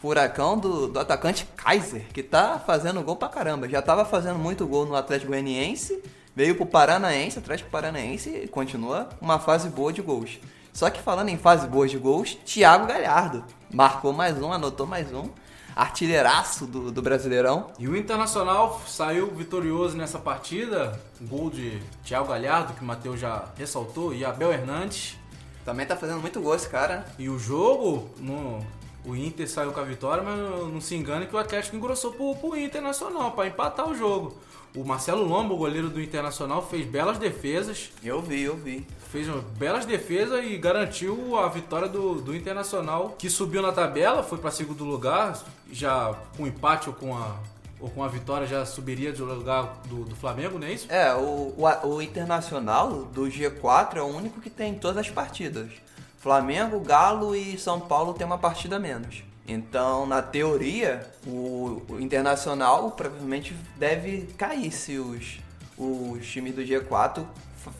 [0.00, 3.68] Furacão do, do atacante Kaiser, que tá fazendo gol pra caramba.
[3.68, 6.02] Já tava fazendo muito gol no Atlético Goianiense,
[6.34, 10.38] veio pro Paranaense, Atlético Paranaense e continua uma fase boa de gols.
[10.72, 15.12] Só que falando em fase boa de gols, Thiago Galhardo marcou mais um, anotou mais
[15.12, 15.28] um.
[15.76, 17.72] Artilheiraço do, do Brasileirão.
[17.80, 21.00] E o Internacional saiu vitorioso nessa partida.
[21.22, 25.16] Gol de Thiago Galhardo, que o Matheus já ressaltou, e Abel Hernandes.
[25.64, 27.04] Também tá fazendo muito gol esse cara.
[27.18, 28.64] E o jogo, no,
[29.04, 32.12] o Inter saiu com a vitória, mas não, não se engane que o Atlético engrossou
[32.12, 34.36] pro, pro Internacional para empatar o jogo.
[34.76, 37.92] O Marcelo Lombo, goleiro do Internacional, fez belas defesas.
[38.02, 38.84] Eu vi, eu vi.
[39.10, 44.38] Fez belas defesas e garantiu a vitória do, do Internacional, que subiu na tabela, foi
[44.38, 47.36] para segundo lugar, já com empate ou com a
[47.80, 50.90] ou com a vitória já subiria de lugar do, do Flamengo, não é isso?
[50.90, 55.70] É, o, o, o, Internacional do G4 é o único que tem todas as partidas.
[56.16, 59.22] Flamengo, Galo e São Paulo tem uma partida menos.
[59.46, 65.38] Então, na teoria, o, o Internacional provavelmente deve cair se os,
[65.76, 67.24] os times do G4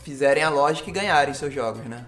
[0.03, 2.05] fizerem a lógica e ganharem seus jogos, né?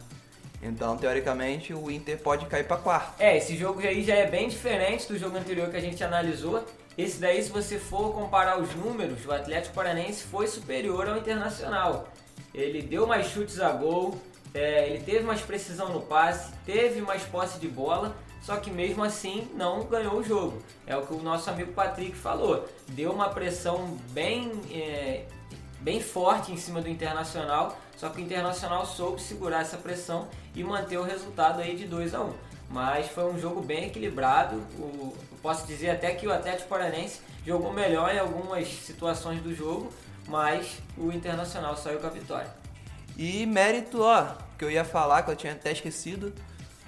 [0.62, 3.20] Então, teoricamente, o Inter pode cair para quarto.
[3.20, 6.64] É, esse jogo aí já é bem diferente do jogo anterior que a gente analisou.
[6.96, 12.08] Esse daí, se você for comparar os números, o Atlético Paranense foi superior ao Internacional.
[12.54, 14.18] Ele deu mais chutes a gol,
[14.54, 18.16] é, ele teve mais precisão no passe, teve mais posse de bola,
[18.46, 20.62] só que mesmo assim não ganhou o jogo.
[20.86, 22.68] É o que o nosso amigo Patrick falou.
[22.86, 25.24] Deu uma pressão bem, é,
[25.80, 30.62] bem forte em cima do Internacional, só que o Internacional soube segurar essa pressão e
[30.62, 32.32] manter o resultado aí de 2 a 1 um.
[32.70, 34.58] Mas foi um jogo bem equilibrado.
[34.78, 39.92] O, posso dizer até que o Atlético Paranense jogou melhor em algumas situações do jogo,
[40.28, 42.54] mas o Internacional saiu com a vitória.
[43.16, 46.32] E mérito, ó, que eu ia falar, que eu tinha até esquecido,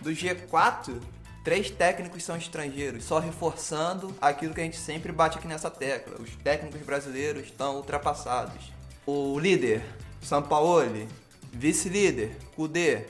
[0.00, 1.00] do G4,
[1.48, 6.20] três técnicos são estrangeiros, só reforçando aquilo que a gente sempre bate aqui nessa tecla.
[6.20, 8.70] Os técnicos brasileiros estão ultrapassados.
[9.06, 9.82] O líder,
[10.20, 11.08] Sampaoli,
[11.50, 13.06] vice-líder, Kudê,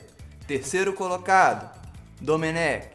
[0.47, 1.69] terceiro colocado,
[2.21, 2.87] Domenech,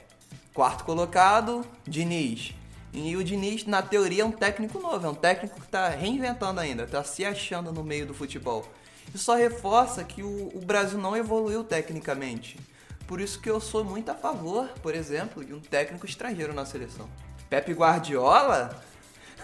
[0.54, 2.54] quarto colocado, Diniz.
[2.94, 6.58] E o Diniz, na teoria, é um técnico novo, é um técnico que está reinventando
[6.58, 8.66] ainda, está se achando no meio do futebol.
[9.14, 12.58] Isso só reforça que o, o Brasil não evoluiu tecnicamente.
[13.06, 16.64] Por isso que eu sou muito a favor, por exemplo, de um técnico estrangeiro na
[16.64, 17.08] seleção.
[17.50, 18.82] Pepe Guardiola?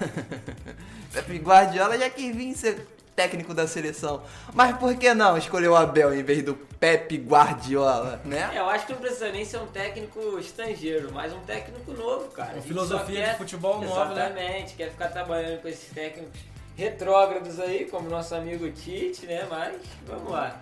[1.13, 4.23] Pepe Guardiola já quis vir ser técnico da seleção.
[4.55, 8.51] Mas por que não escolher o Abel em vez do Pepe Guardiola, né?
[8.55, 12.31] É, eu acho que não precisa nem ser um técnico estrangeiro, mas um técnico novo,
[12.31, 12.55] cara.
[12.55, 14.27] Uma filosofia quer, de futebol nova, né?
[14.27, 16.41] Exatamente, quer ficar trabalhando com esses técnicos
[16.75, 19.47] retrógrados aí, como nosso amigo Tite, né?
[19.51, 20.59] Mas vamos lá.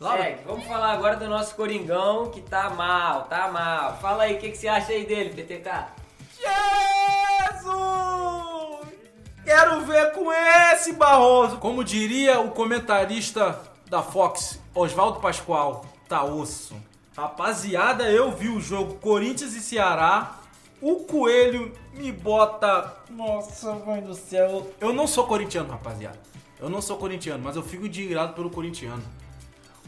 [0.00, 0.42] Segue.
[0.46, 3.98] Vamos falar agora do nosso Coringão, que tá mal, tá mal.
[3.98, 5.70] Fala aí, o que, que você acha aí dele, PTK?
[7.52, 7.70] Jesus!
[9.44, 11.58] Quero ver com esse Barroso!
[11.58, 13.60] Como diria o comentarista
[13.90, 16.74] da Fox, Oswaldo Pascoal, tá osso.
[17.14, 20.40] Rapaziada, eu vi o jogo Corinthians e Ceará
[20.80, 22.96] o Coelho me bota.
[23.10, 24.66] Nossa, mãe do céu.
[24.80, 26.18] Eu não sou corintiano, rapaziada.
[26.58, 29.02] Eu não sou corintiano, mas eu fico indignado pelo corintiano.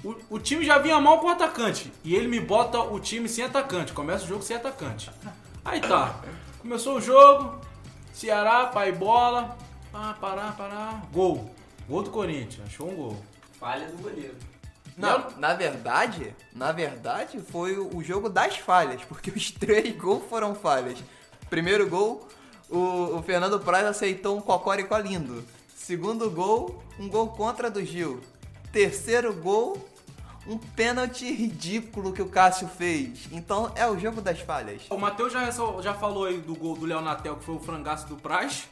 [0.04, 1.92] O, o, time já vinha mal com o atacante.
[2.02, 3.92] E ele me bota o time sem atacante.
[3.92, 5.10] Começa o jogo sem atacante.
[5.64, 6.20] Aí tá.
[6.60, 7.60] Começou o jogo.
[8.12, 9.56] Ceará, pai bola.
[9.94, 11.06] Ah, parar, parar.
[11.12, 11.50] Gol.
[11.88, 12.66] Gol do Corinthians.
[12.66, 13.22] Achou um gol.
[13.58, 14.34] Falha do goleiro.
[14.96, 20.54] Não, na verdade, na verdade foi o jogo das falhas, porque os três gols foram
[20.54, 20.98] falhas.
[21.48, 22.28] Primeiro gol,
[22.68, 25.44] o, o Fernando Praz aceitou um cocórico lindo.
[25.74, 28.20] Segundo gol, um gol contra do Gil.
[28.70, 29.76] Terceiro gol,
[30.46, 33.28] um pênalti ridículo que o Cássio fez.
[33.30, 34.82] Então é o jogo das falhas.
[34.90, 35.48] O Matheus já,
[35.80, 38.68] já falou aí do gol do Léo Natel, que foi o frangaço do Praz.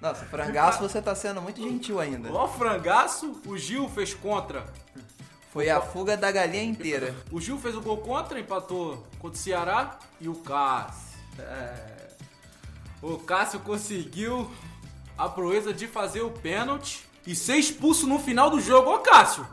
[0.00, 2.32] Nossa, frangaço você tá sendo muito gentil ainda.
[2.32, 4.64] Ó, frangaço, o Gil fez contra.
[5.52, 7.14] Foi a fuga da galinha inteira.
[7.30, 11.18] O Gil fez o gol contra, empatou contra o Ceará e o Cássio.
[11.38, 12.00] É...
[13.02, 14.50] O Cássio conseguiu
[15.18, 18.90] a proeza de fazer o pênalti e ser expulso no final do jogo.
[18.90, 19.46] Ô, Cássio,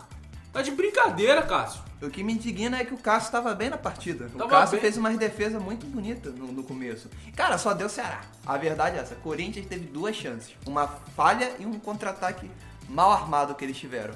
[0.51, 1.87] tá de brincadeira, Cássio.
[2.01, 4.29] O que me indigna é que o Cássio estava bem na partida.
[4.29, 4.81] Tava o Cássio bem.
[4.81, 7.09] fez uma defesa muito bonita no, no, começo.
[7.35, 8.21] Cara, só deu Ceará.
[8.45, 9.15] A verdade é essa.
[9.15, 10.53] Corinthians teve duas chances.
[10.65, 12.49] Uma falha e um contra-ataque
[12.87, 14.13] mal armado que eles tiveram.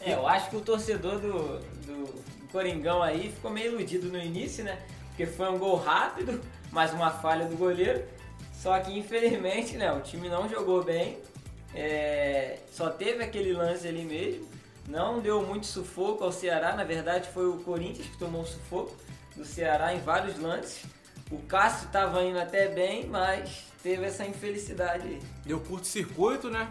[0.00, 4.64] É, eu acho que o torcedor do, do Coringão aí ficou meio iludido no início,
[4.64, 4.78] né?
[5.08, 6.40] Porque foi um gol rápido,
[6.72, 8.02] mais uma falha do goleiro.
[8.52, 11.18] Só que infelizmente, né, o time não jogou bem.
[11.74, 14.53] É, só teve aquele lance ali mesmo.
[14.88, 18.94] Não deu muito sufoco ao Ceará, na verdade foi o Corinthians que tomou o sufoco
[19.34, 20.84] do Ceará em vários lances.
[21.30, 25.20] O Cássio estava indo até bem, mas teve essa infelicidade aí.
[25.44, 26.70] Deu curto-circuito, né?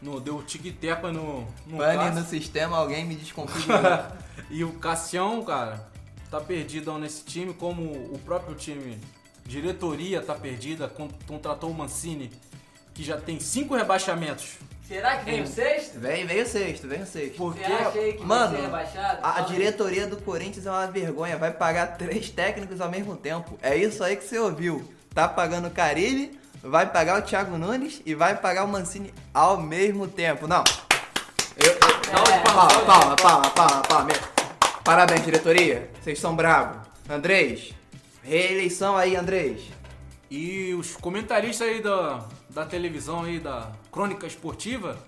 [0.00, 2.20] No, deu tic-teca no, no Pane Cássio.
[2.20, 3.80] no sistema, alguém me desconfigurou.
[4.48, 5.88] E o Cassião, cara,
[6.30, 7.82] tá perdido nesse time, como
[8.14, 9.00] o próprio time,
[9.44, 12.30] diretoria tá perdida, con- contratou o Mancini,
[12.94, 14.58] que já tem cinco rebaixamentos.
[14.86, 15.98] Será que vem o sexto?
[15.98, 17.36] vem, veio sexto, veio sexto.
[17.36, 19.18] Porque, Você acha aí que Mano, vai ser rebaixado?
[19.20, 23.58] A, a diretoria do Corinthians é uma vergonha, vai pagar três técnicos ao mesmo tempo.
[23.60, 24.88] É isso aí que você ouviu.
[25.12, 29.56] Tá pagando o Carilli, vai pagar o Thiago Nunes e vai pagar o Mancini ao
[29.60, 30.46] mesmo tempo.
[30.46, 30.62] Não.
[31.56, 34.08] Eu, eu, É, palma, salve, palma, palma, palma, palma.
[34.84, 35.90] Parabéns, diretoria.
[36.00, 36.86] Vocês são bravos.
[37.08, 37.72] Andrés,
[38.22, 39.62] reeleição aí, Andrés.
[40.30, 44.98] E os comentaristas aí da, da televisão aí, da crônica esportiva,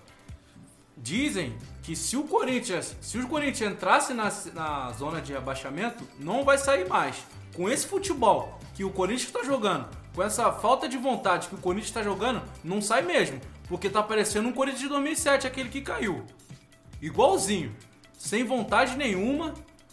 [0.96, 6.42] dizem que se o Corinthians, se o Corinthians entrasse na, na zona de rebaixamento, não
[6.42, 7.16] vai sair mais.
[7.54, 11.58] Com esse futebol que o Corinthians está jogando, com essa falta de vontade que o
[11.58, 13.38] Corinthians está jogando, não sai mesmo.
[13.68, 16.24] Porque tá parecendo um Corinthians de 2007, aquele que caiu.
[17.02, 17.76] Igualzinho.
[18.18, 19.52] Sem vontade nenhuma.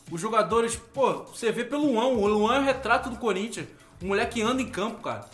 [0.09, 2.05] Os jogadores, pô, você vê pelo Luan.
[2.05, 3.67] O Luan é o retrato do Corinthians.
[4.01, 5.29] O moleque anda em campo, cara.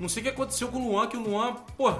[0.00, 1.92] Não sei o que aconteceu com o Luan, que o Luan, pô,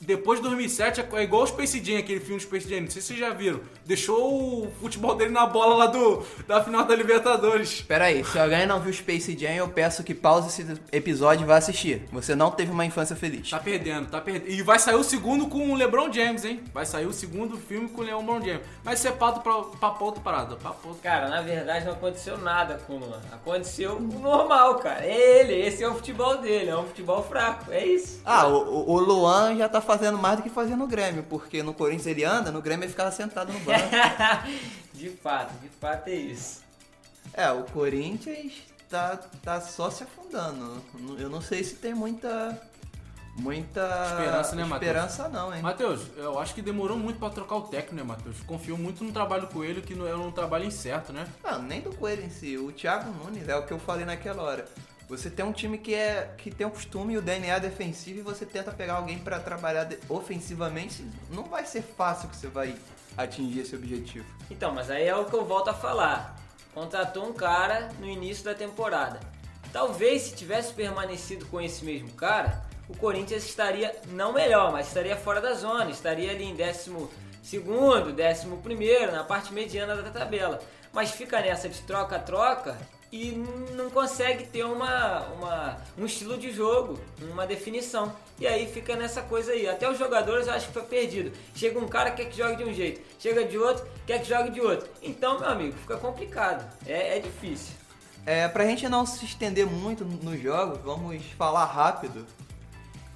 [0.00, 2.82] depois de 2007 é igual o Space Jam, aquele filme Space Jam.
[2.82, 3.60] Não sei se vocês já viram.
[3.84, 7.80] Deixou o futebol dele na bola lá do, da final da Libertadores.
[7.82, 11.46] Pera aí, se alguém não viu Space Jam, eu peço que pause esse episódio e
[11.46, 12.02] vá assistir.
[12.12, 13.50] Você não teve uma infância feliz.
[13.50, 14.50] Tá perdendo, tá perdendo.
[14.50, 16.62] E vai sair o segundo com o LeBron James, hein?
[16.72, 18.60] Vai sair o segundo filme com o LeBron James.
[18.84, 20.56] Mas isso é pato pra, pra outra parada.
[20.56, 20.88] Pra outra.
[21.02, 23.20] Cara, na verdade não aconteceu nada com o Luan.
[23.32, 25.04] Aconteceu o normal, cara.
[25.04, 27.70] É ele, esse é o futebol dele, é um futebol fraco.
[27.72, 28.20] É isso.
[28.24, 31.62] Ah, o, o- o Luan já tá fazendo mais do que fazia no Grêmio, porque
[31.62, 33.88] no Corinthians ele anda, no Grêmio ele ficava sentado no banco.
[34.92, 36.60] de fato, de fato é isso.
[37.32, 38.52] é, o Corinthians
[38.90, 40.82] tá, tá só se afundando.
[41.18, 42.60] Eu não sei se tem muita.
[43.36, 43.80] Muita.
[44.10, 44.90] Esperança, né, Matheus?
[44.90, 45.62] Esperança não, hein?
[45.62, 48.40] Matheus, eu acho que demorou muito pra trocar o técnico, né, Matheus?
[48.40, 51.24] Confio muito no trabalho com ele, que não é um trabalho incerto, né?
[51.42, 52.58] Não, nem do Coelho em si.
[52.58, 54.66] O Thiago Nunes é o que eu falei naquela hora.
[55.08, 58.22] Você tem um time que é que tem o costume e o DNA defensivo e
[58.22, 62.76] você tenta pegar alguém pra trabalhar ofensivamente, não vai ser fácil que você vai
[63.16, 64.26] atingir esse objetivo.
[64.50, 66.36] Então, mas aí é o que eu volto a falar.
[66.74, 69.18] Contratou um cara no início da temporada.
[69.72, 75.16] Talvez se tivesse permanecido com esse mesmo cara, o Corinthians estaria não melhor, mas estaria
[75.16, 77.10] fora da zona, estaria ali em décimo
[77.42, 80.60] segundo, décimo primeiro, na parte mediana da tabela.
[80.92, 82.76] Mas fica nessa de troca-troca
[83.10, 83.32] e
[83.74, 86.98] não consegue ter uma, uma, um estilo de jogo,
[87.32, 88.12] uma definição.
[88.38, 89.68] E aí fica nessa coisa aí.
[89.68, 91.32] Até os jogadores acho que foi perdido.
[91.54, 94.28] Chega um cara que quer que jogue de um jeito, chega de outro, quer que
[94.28, 94.88] jogue de outro.
[95.02, 96.70] Então, meu amigo, fica complicado.
[96.86, 97.74] É, é difícil.
[98.26, 102.26] É, pra gente não se estender muito nos jogos, vamos falar rápido.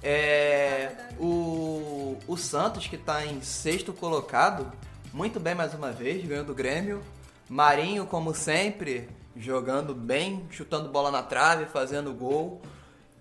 [0.01, 4.71] É, o, o Santos, que tá em sexto colocado,
[5.13, 7.01] muito bem mais uma vez, ganhou do Grêmio.
[7.47, 12.61] Marinho, como sempre, jogando bem, chutando bola na trave, fazendo gol.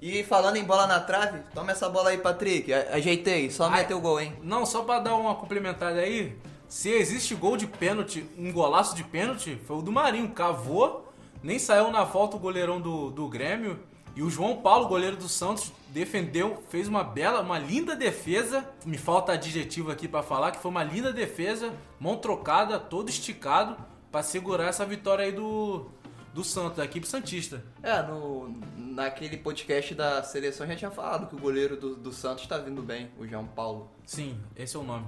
[0.01, 2.72] E falando em bola na trave, toma essa bola aí, Patrick.
[2.72, 3.83] Ajeitei, só Ai.
[3.83, 4.37] meteu o gol, hein?
[4.42, 6.37] Não, só pra dar uma complementada aí,
[6.68, 10.31] se existe gol de pênalti, um golaço de pênalti, foi o do Marinho.
[10.31, 13.79] Cavou, nem saiu na falta o goleirão do, do Grêmio.
[14.16, 18.68] E o João Paulo, goleiro do Santos, defendeu, fez uma bela, uma linda defesa.
[18.85, 23.77] Me falta adjetivo aqui pra falar, que foi uma linda defesa, mão trocada, todo esticado,
[24.11, 25.90] pra segurar essa vitória aí do,
[26.33, 27.62] do Santos, da equipe Santista.
[27.83, 32.47] É, no, naquele podcast da seleção já tinha falado que o goleiro do, do Santos
[32.47, 33.90] tá vindo bem, o João Paulo.
[34.05, 35.07] Sim, esse é o nome.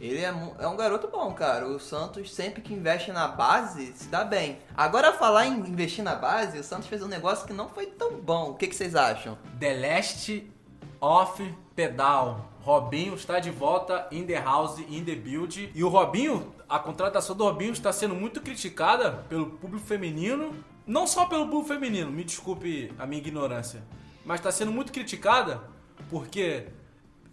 [0.00, 1.66] Ele é, é um garoto bom, cara.
[1.66, 4.58] O Santos, sempre que investe na base, se dá bem.
[4.76, 8.16] Agora, falar em investir na base, o Santos fez um negócio que não foi tão
[8.20, 8.50] bom.
[8.50, 9.38] O que, que vocês acham?
[9.60, 10.52] The Last
[11.00, 12.53] of Pedal.
[12.64, 15.70] Robinho está de volta in the house, in the build.
[15.74, 20.54] E o Robinho, a contratação do Robinho está sendo muito criticada pelo público feminino.
[20.86, 23.82] Não só pelo público feminino, me desculpe a minha ignorância.
[24.24, 25.62] Mas está sendo muito criticada
[26.08, 26.68] porque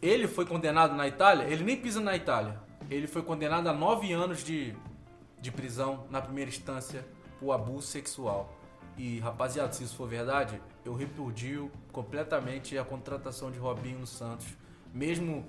[0.01, 2.59] ele foi condenado na Itália, ele nem pisa na Itália.
[2.89, 4.75] Ele foi condenado a nove anos de,
[5.39, 7.07] de prisão na primeira instância
[7.39, 8.53] por abuso sexual.
[8.97, 14.59] E, rapaziada, se isso for verdade, eu repudio completamente a contratação de Robinho no Santos.
[14.93, 15.45] Mesmo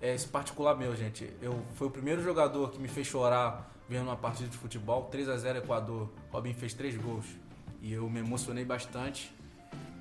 [0.00, 1.30] é, esse particular meu, gente.
[1.40, 5.04] Eu foi o primeiro jogador que me fez chorar vendo uma partida de futebol.
[5.04, 6.10] 3 a 0 Equador.
[6.30, 7.26] Robinho fez três gols.
[7.80, 9.32] E eu me emocionei bastante.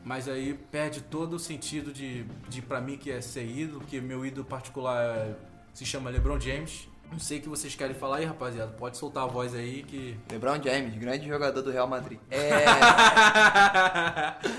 [0.03, 3.99] Mas aí perde todo o sentido de, de para mim que é ser ídolo, que
[3.99, 5.35] meu ídolo particular é-
[5.73, 6.87] se chama LeBron James.
[7.11, 8.71] Não sei o que vocês querem falar aí, rapaziada.
[8.73, 12.19] Pode soltar a voz aí que LeBron James, grande jogador do Real Madrid.
[12.29, 12.65] É.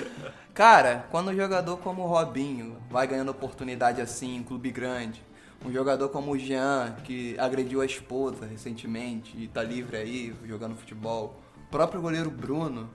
[0.55, 5.23] Cara, quando um jogador como o Robinho vai ganhando oportunidade assim em clube grande,
[5.65, 10.77] Um jogador como o Jean, que agrediu a esposa recentemente e tá livre aí, jogando
[10.77, 11.41] futebol.
[11.67, 12.89] O próprio goleiro Bruno,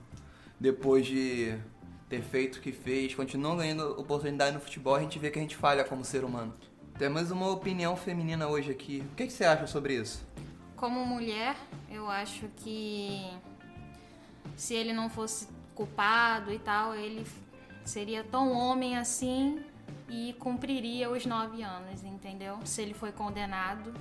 [0.60, 1.56] depois de
[2.10, 5.42] ter feito o que fez, continua ganhando oportunidade no futebol, a gente vê que a
[5.42, 6.54] gente falha como ser humano.
[6.98, 9.04] Temos uma opinião feminina hoje aqui.
[9.12, 10.26] O que, que você acha sobre isso?
[10.76, 11.56] Como mulher,
[11.90, 13.32] eu acho que
[14.56, 17.26] se ele não fosse culpado e tal, ele
[17.84, 19.64] seria tão homem assim
[20.08, 22.60] e cumpriria os nove anos, entendeu?
[22.64, 23.94] Se ele foi condenado.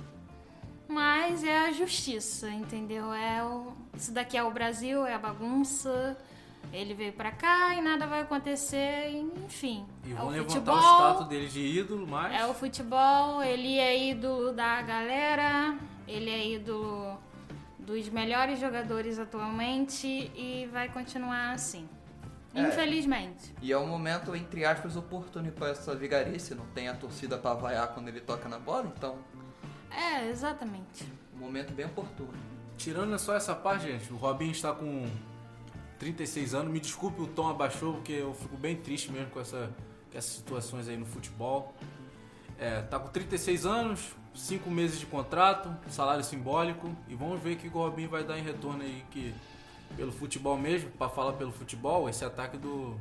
[0.87, 3.11] Mas é a justiça, entendeu?
[3.11, 3.73] É o...
[3.95, 6.17] Isso daqui é o Brasil, é a bagunça.
[6.73, 9.09] Ele veio pra cá e nada vai acontecer,
[9.45, 9.85] enfim.
[10.03, 12.33] E é vão o levantar futebol, o status dele de ídolo, mas.
[12.33, 17.15] É o futebol, ele é ídolo da galera, ele é ídolo
[17.77, 21.87] dos melhores jogadores atualmente e vai continuar assim.
[22.55, 22.61] É.
[22.61, 23.53] Infelizmente.
[23.61, 26.55] E é um momento, entre aspas, oportuno para essa vigarice.
[26.55, 29.17] Não tem a torcida pra vaiar quando ele toca na bola, então
[29.91, 31.05] É, exatamente.
[31.35, 32.33] um momento bem oportuno.
[32.77, 35.05] Tirando só essa parte, gente, o Robinho está com
[36.03, 36.71] 36 anos.
[36.73, 39.73] Me desculpe, o tom abaixou, porque eu fico bem triste mesmo com, essa,
[40.11, 41.73] com essas situações aí no futebol.
[42.59, 46.93] É, tá com 36 anos, 5 meses de contrato, salário simbólico.
[47.07, 49.33] E vamos ver o que o Robinho vai dar em retorno aí, que
[49.95, 52.99] pelo futebol mesmo, para falar pelo futebol, esse ataque do.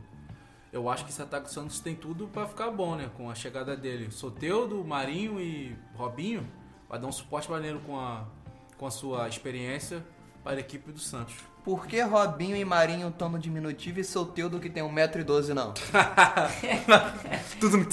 [0.72, 3.10] Eu acho que esse ataque do Santos tem tudo para ficar bom, né?
[3.16, 4.10] Com a chegada dele.
[4.10, 6.48] Soteudo, Marinho e Robinho
[6.88, 8.24] vai dar um suporte maneiro com a,
[8.78, 10.02] com a sua experiência
[10.42, 11.51] para a equipe do Santos.
[11.64, 15.72] Por que Robinho e Marinho estão no diminutivo e Soteudo que tem 1,12m não?
[17.60, 17.86] Tudo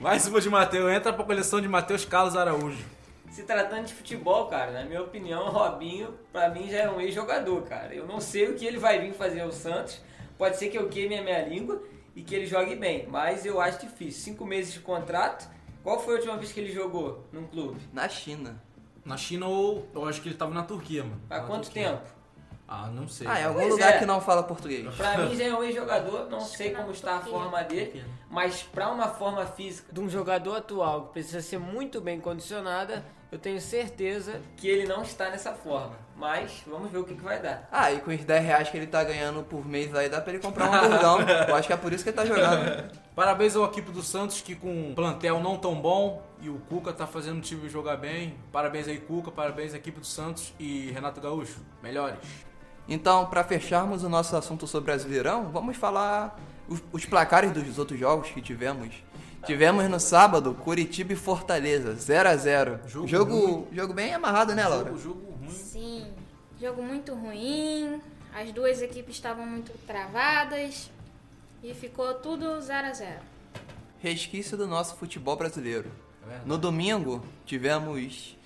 [0.00, 0.90] Mais uma de Matheus.
[0.90, 2.82] Entra pra coleção de Matheus Carlos Araújo.
[3.30, 7.62] Se tratando de futebol, cara, na minha opinião, Robinho, pra mim, já é um ex-jogador,
[7.62, 7.92] cara.
[7.94, 10.00] Eu não sei o que ele vai vir fazer ao Santos.
[10.38, 11.82] Pode ser que eu queime a minha língua
[12.16, 14.22] e que ele jogue bem, mas eu acho difícil.
[14.22, 15.46] Cinco meses de contrato.
[15.82, 17.80] Qual foi a última vez que ele jogou num clube?
[17.92, 18.62] Na China.
[19.04, 21.20] Na China ou eu acho que ele tava na Turquia, mano.
[21.28, 21.90] Há Na quanto Turquia.
[21.90, 22.13] tempo?
[22.66, 23.26] Ah, não sei.
[23.26, 23.98] Ah, é algum Pois lugar é.
[23.98, 24.94] que não fala português.
[24.94, 28.90] Pra mim já é um ex-jogador, não sei como está a forma dele, mas pra
[28.90, 33.60] uma forma física De um jogador atual que precisa ser muito bem condicionada, eu tenho
[33.60, 36.04] certeza que ele não está nessa forma.
[36.16, 37.68] Mas vamos ver o que, que vai dar.
[37.72, 40.32] Ah, e com os 10 reais que ele tá ganhando por mês aí, dá pra
[40.32, 41.18] ele comprar um hamburgão.
[41.48, 42.90] Eu acho que é por isso que ele tá jogando.
[43.14, 46.92] Parabéns ao equipe do Santos que com um plantel não tão bom e o Cuca
[46.92, 48.36] tá fazendo o time jogar bem.
[48.52, 49.32] Parabéns aí, Cuca.
[49.32, 51.58] Parabéns à equipe do Santos e Renato Gaúcho.
[51.82, 52.18] Melhores.
[52.88, 57.98] Então, pra fecharmos o nosso assunto sobre Brasileirão, vamos falar os, os placares dos outros
[57.98, 58.94] jogos que tivemos.
[59.46, 64.66] Tivemos no sábado Curitiba e Fortaleza, 0 a 0 Jogo jogo, jogo bem amarrado, né,
[64.66, 64.86] Laura?
[64.90, 65.50] Jogo, jogo ruim.
[65.50, 66.06] Sim,
[66.60, 68.00] jogo muito ruim.
[68.34, 70.90] As duas equipes estavam muito travadas
[71.62, 73.20] e ficou tudo 0 a 0.
[74.00, 75.90] Resquício do nosso futebol brasileiro.
[76.30, 76.40] É.
[76.46, 78.36] No domingo, tivemos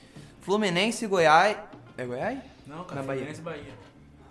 [0.43, 1.57] Fluminense e Goiás.
[1.97, 2.39] É Goiás?
[2.67, 3.21] Não, cara, Na Bahia.
[3.23, 3.88] Fluminense e Bahia.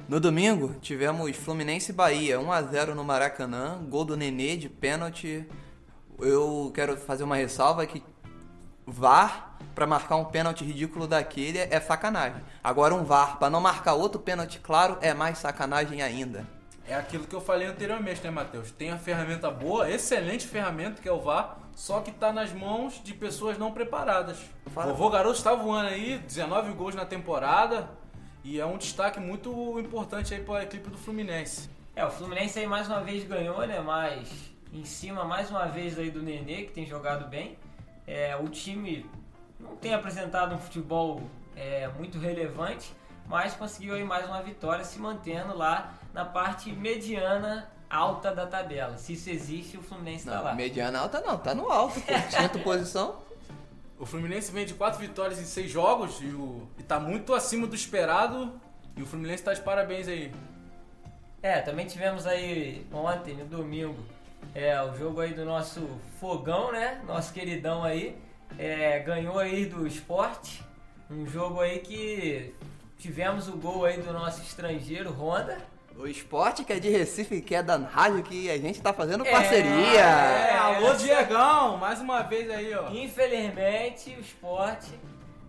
[0.08, 5.46] No domingo, tivemos Fluminense e Bahia, 1x0 no Maracanã, gol do Nenê de pênalti.
[6.18, 8.02] Eu quero fazer uma ressalva que
[8.86, 12.42] VAR pra marcar um pênalti ridículo daquele é sacanagem.
[12.64, 16.48] Agora um VAR pra não marcar outro pênalti claro é mais sacanagem ainda.
[16.88, 18.72] É aquilo que eu falei anteriormente, né, Matheus?
[18.72, 23.02] Tem a ferramenta boa, excelente ferramenta, que é o VAR, só que tá nas mãos
[23.04, 24.38] de pessoas não preparadas.
[24.74, 24.94] Fala.
[24.94, 27.90] O vovô Garoto está voando aí, 19 gols na temporada,
[28.48, 31.70] e é um destaque muito importante aí para a equipe do Fluminense.
[31.94, 33.82] É, o Fluminense aí mais uma vez ganhou, né?
[33.82, 34.30] Mas
[34.74, 37.58] em cima mais uma vez aí do Nenê, que tem jogado bem.
[38.08, 39.06] É, o time
[39.60, 41.22] não tem apresentado um futebol
[41.58, 42.90] é, muito relevante,
[43.26, 48.98] mas conseguiu aí mais uma vitória, se mantendo lá na parte mediana alta da tabela.
[48.98, 50.56] Se isso existe, o Fluminense está lá.
[50.56, 52.00] mediana alta não, tá no alto.
[52.00, 53.27] Quinta posição.
[54.00, 57.66] O Fluminense vem de 4 vitórias em 6 jogos e, o, e tá muito acima
[57.66, 58.60] do esperado,
[58.96, 60.32] e o Fluminense tá de parabéns aí.
[61.42, 63.98] É, também tivemos aí ontem, no domingo,
[64.54, 65.88] é, o jogo aí do nosso
[66.20, 67.02] Fogão, né?
[67.06, 68.18] Nosso queridão aí.
[68.58, 70.64] É, ganhou aí do esporte.
[71.10, 72.54] Um jogo aí que
[72.98, 75.58] tivemos o gol aí do nosso estrangeiro, Honda.
[75.98, 79.26] O esporte que é de Recife, que é da rádio, que a gente tá fazendo
[79.26, 80.00] É, parceria.
[80.00, 82.90] É, alô essa- Diegão, mais uma vez aí, ó.
[82.92, 84.92] Infelizmente, o esporte,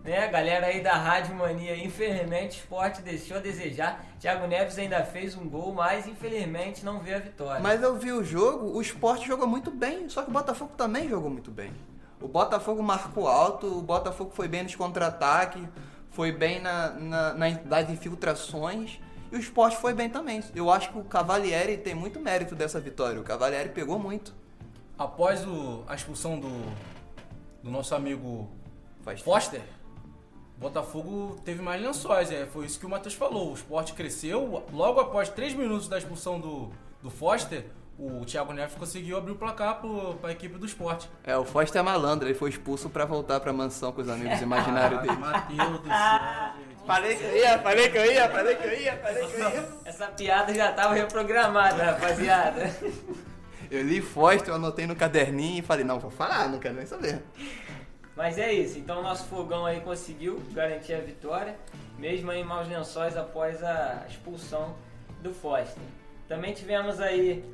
[0.03, 0.23] né?
[0.23, 4.03] A galera aí da Rádio Mania, infelizmente, o esporte deixou a desejar.
[4.19, 7.61] Thiago Neves ainda fez um gol, mas infelizmente não veio a vitória.
[7.61, 11.07] Mas eu vi o jogo, o esporte jogou muito bem, só que o Botafogo também
[11.07, 11.71] jogou muito bem.
[12.19, 15.61] O Botafogo marcou alto, o Botafogo foi bem nos contra-ataques,
[16.11, 18.99] foi bem na, na, na- nas infiltrações,
[19.31, 20.43] e o esporte foi bem também.
[20.55, 23.19] Eu acho que o Cavalieri tem muito mérito dessa vitória.
[23.19, 24.33] O Cavalieri pegou muito.
[24.97, 26.49] Após o- a expulsão do,
[27.63, 28.49] do nosso amigo
[29.23, 29.61] Foster.
[30.57, 33.51] Botafogo teve mais lençóis, é, foi isso que o Matheus falou.
[33.51, 34.63] O esporte cresceu.
[34.73, 36.69] Logo após 3 minutos da expulsão do,
[37.01, 37.65] do Foster,
[37.97, 39.79] o Thiago Neves conseguiu abrir o placar
[40.19, 41.09] para a equipe do esporte.
[41.23, 44.41] É, o Foster é malandro, ele foi expulso pra voltar pra mansão com os amigos
[44.41, 45.15] imaginários dele.
[45.15, 46.68] Matheus do céu, gente.
[46.89, 49.39] Falei que eu ia, falei que eu ia, falei que eu ia, falei que eu
[49.47, 49.69] ia.
[49.85, 52.75] Essa piada já tava reprogramada, rapaziada.
[53.69, 56.87] Eu li Foster, eu anotei no caderninho e falei, não, vou falar, não quero nem
[56.87, 57.21] saber.
[58.15, 61.55] Mas é isso, então o nosso fogão aí conseguiu garantir a vitória,
[61.99, 64.75] mesmo aí em maus lençóis após a expulsão
[65.21, 65.83] do Foster.
[66.27, 67.45] Também tivemos aí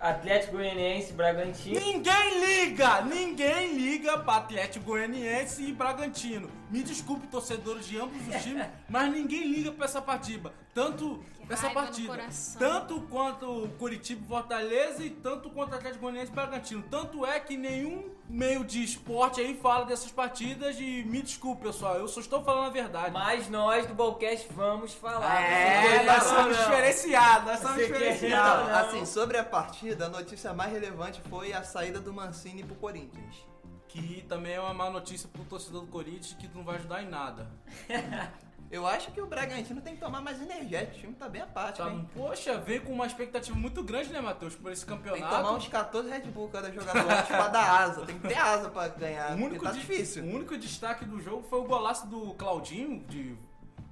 [0.00, 1.78] Atlético Goianiense e Bragantino.
[1.78, 3.00] Ninguém liga!
[3.02, 6.58] Ninguém liga para Atlético Goianiense e Bragantino.
[6.70, 10.52] Me desculpe, torcedores de ambos os times, mas ninguém liga para essa partida.
[10.72, 12.06] Tanto Que essa partida.
[12.06, 12.60] coração.
[12.60, 16.84] Tanto quanto o Curitiba e Fortaleza e tanto quanto o Atlético Goianiense e Bragantino.
[16.88, 21.96] Tanto é que nenhum meio de esporte aí fala dessas partidas e me desculpe, pessoal,
[21.96, 23.12] eu só estou falando a verdade.
[23.12, 25.42] Mas nós do Ballcast vamos falar.
[25.42, 28.70] É, nós somos diferenciados, nós somos quer diferenciados.
[28.70, 33.50] Assim, sobre a partida, a notícia mais relevante foi a saída do Mancini pro Corinthians.
[33.92, 37.08] Que também é uma má notícia pro torcedor do Corinthians que não vai ajudar em
[37.08, 37.50] nada.
[38.70, 41.84] Eu acho que o Bragantino tem que tomar mais energético, o time tá bem apático,
[41.88, 42.08] Tá, hein?
[42.14, 45.24] poxa, veio com uma expectativa muito grande, né, Matheus, por esse Tem campeonato.
[45.28, 48.06] que tomar uns 14 Red Bull cada jogador antes pra dar asa.
[48.06, 50.22] Tem que ter asa pra ganhar, O único, tá di- difícil.
[50.22, 53.36] o único destaque do jogo foi o golaço do Claudinho, de,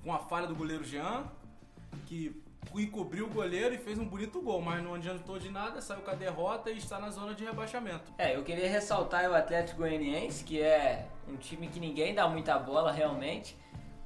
[0.04, 1.24] com a falha do goleiro Jean,
[2.06, 2.40] que
[2.76, 6.10] encobriu o goleiro e fez um bonito gol, mas não adiantou de nada, saiu com
[6.10, 8.12] a derrota e está na zona de rebaixamento.
[8.18, 12.58] É, eu queria ressaltar o Atlético Goianiense, que é um time que ninguém dá muita
[12.58, 13.56] bola realmente,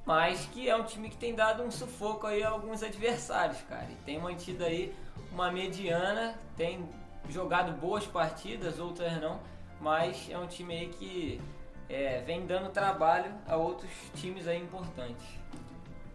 [0.05, 3.87] mas que é um time que tem dado um sufoco aí a alguns adversários, cara.
[3.89, 4.93] E tem mantido aí
[5.31, 6.87] uma mediana, tem
[7.29, 9.39] jogado boas partidas, outras não,
[9.79, 11.41] mas é um time aí que
[11.89, 15.25] é, vem dando trabalho a outros times aí importantes.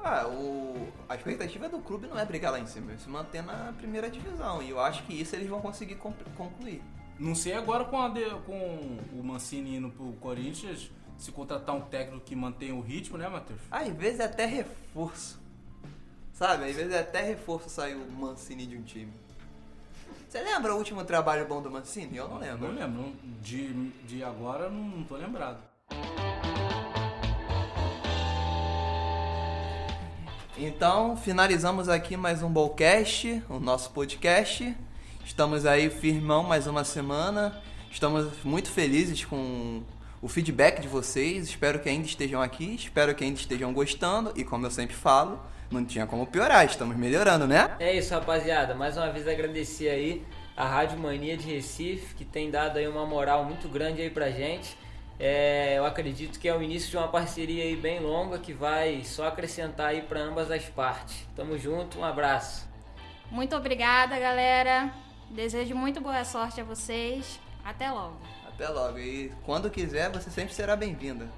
[0.00, 0.88] Ah, o...
[1.08, 4.08] a expectativa do clube não é brigar lá em cima, é se manter na primeira
[4.08, 4.62] divisão.
[4.62, 5.96] E eu acho que isso eles vão conseguir
[6.36, 6.82] concluir.
[7.18, 11.80] Não sei agora com, a de- com o Mancini indo pro Corinthians, se contratar um
[11.80, 13.60] técnico que mantenha o ritmo, né, Matheus?
[13.70, 15.40] Às vezes é até reforço.
[16.32, 16.66] Sabe?
[16.70, 19.12] Às vezes é até reforço sair o Mancini de um time.
[20.28, 22.16] Você lembra o último trabalho bom do Mancini?
[22.16, 22.68] Eu não lembro.
[22.68, 23.72] Não lembro, não- de,
[24.06, 25.58] de agora não, não tô lembrado.
[30.60, 34.74] Então, finalizamos aqui mais um Ballcast, o nosso podcast.
[35.24, 37.62] Estamos aí firmão mais uma semana.
[37.92, 39.84] Estamos muito felizes com
[40.20, 41.48] o feedback de vocês.
[41.48, 44.32] Espero que ainda estejam aqui, espero que ainda estejam gostando.
[44.34, 45.40] E como eu sempre falo,
[45.70, 47.76] não tinha como piorar, estamos melhorando, né?
[47.78, 48.74] É isso, rapaziada.
[48.74, 50.24] Mais uma vez agradecer aí
[50.56, 54.28] a Rádio Mania de Recife, que tem dado aí uma moral muito grande aí pra
[54.32, 54.76] gente.
[55.20, 59.02] É, eu acredito que é o início de uma parceria aí bem longa que vai
[59.02, 61.26] só acrescentar aí para ambas as partes.
[61.34, 62.68] Tamo junto, um abraço.
[63.30, 64.92] Muito obrigada, galera.
[65.28, 67.40] Desejo muito boa sorte a vocês.
[67.64, 68.16] Até logo.
[68.46, 68.98] Até logo.
[68.98, 71.28] E quando quiser, você sempre será bem-vinda.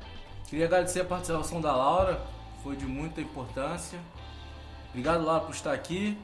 [0.47, 2.21] Queria agradecer a participação da Laura,
[2.63, 3.99] foi de muita importância.
[4.91, 6.19] Obrigado, Laura, por estar aqui.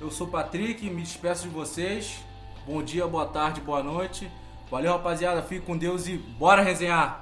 [0.00, 2.24] Eu sou o Patrick, me despeço de vocês.
[2.66, 4.30] Bom dia, boa tarde, boa noite.
[4.72, 5.42] Valeu, rapaziada.
[5.42, 7.21] Fique com Deus e bora resenhar!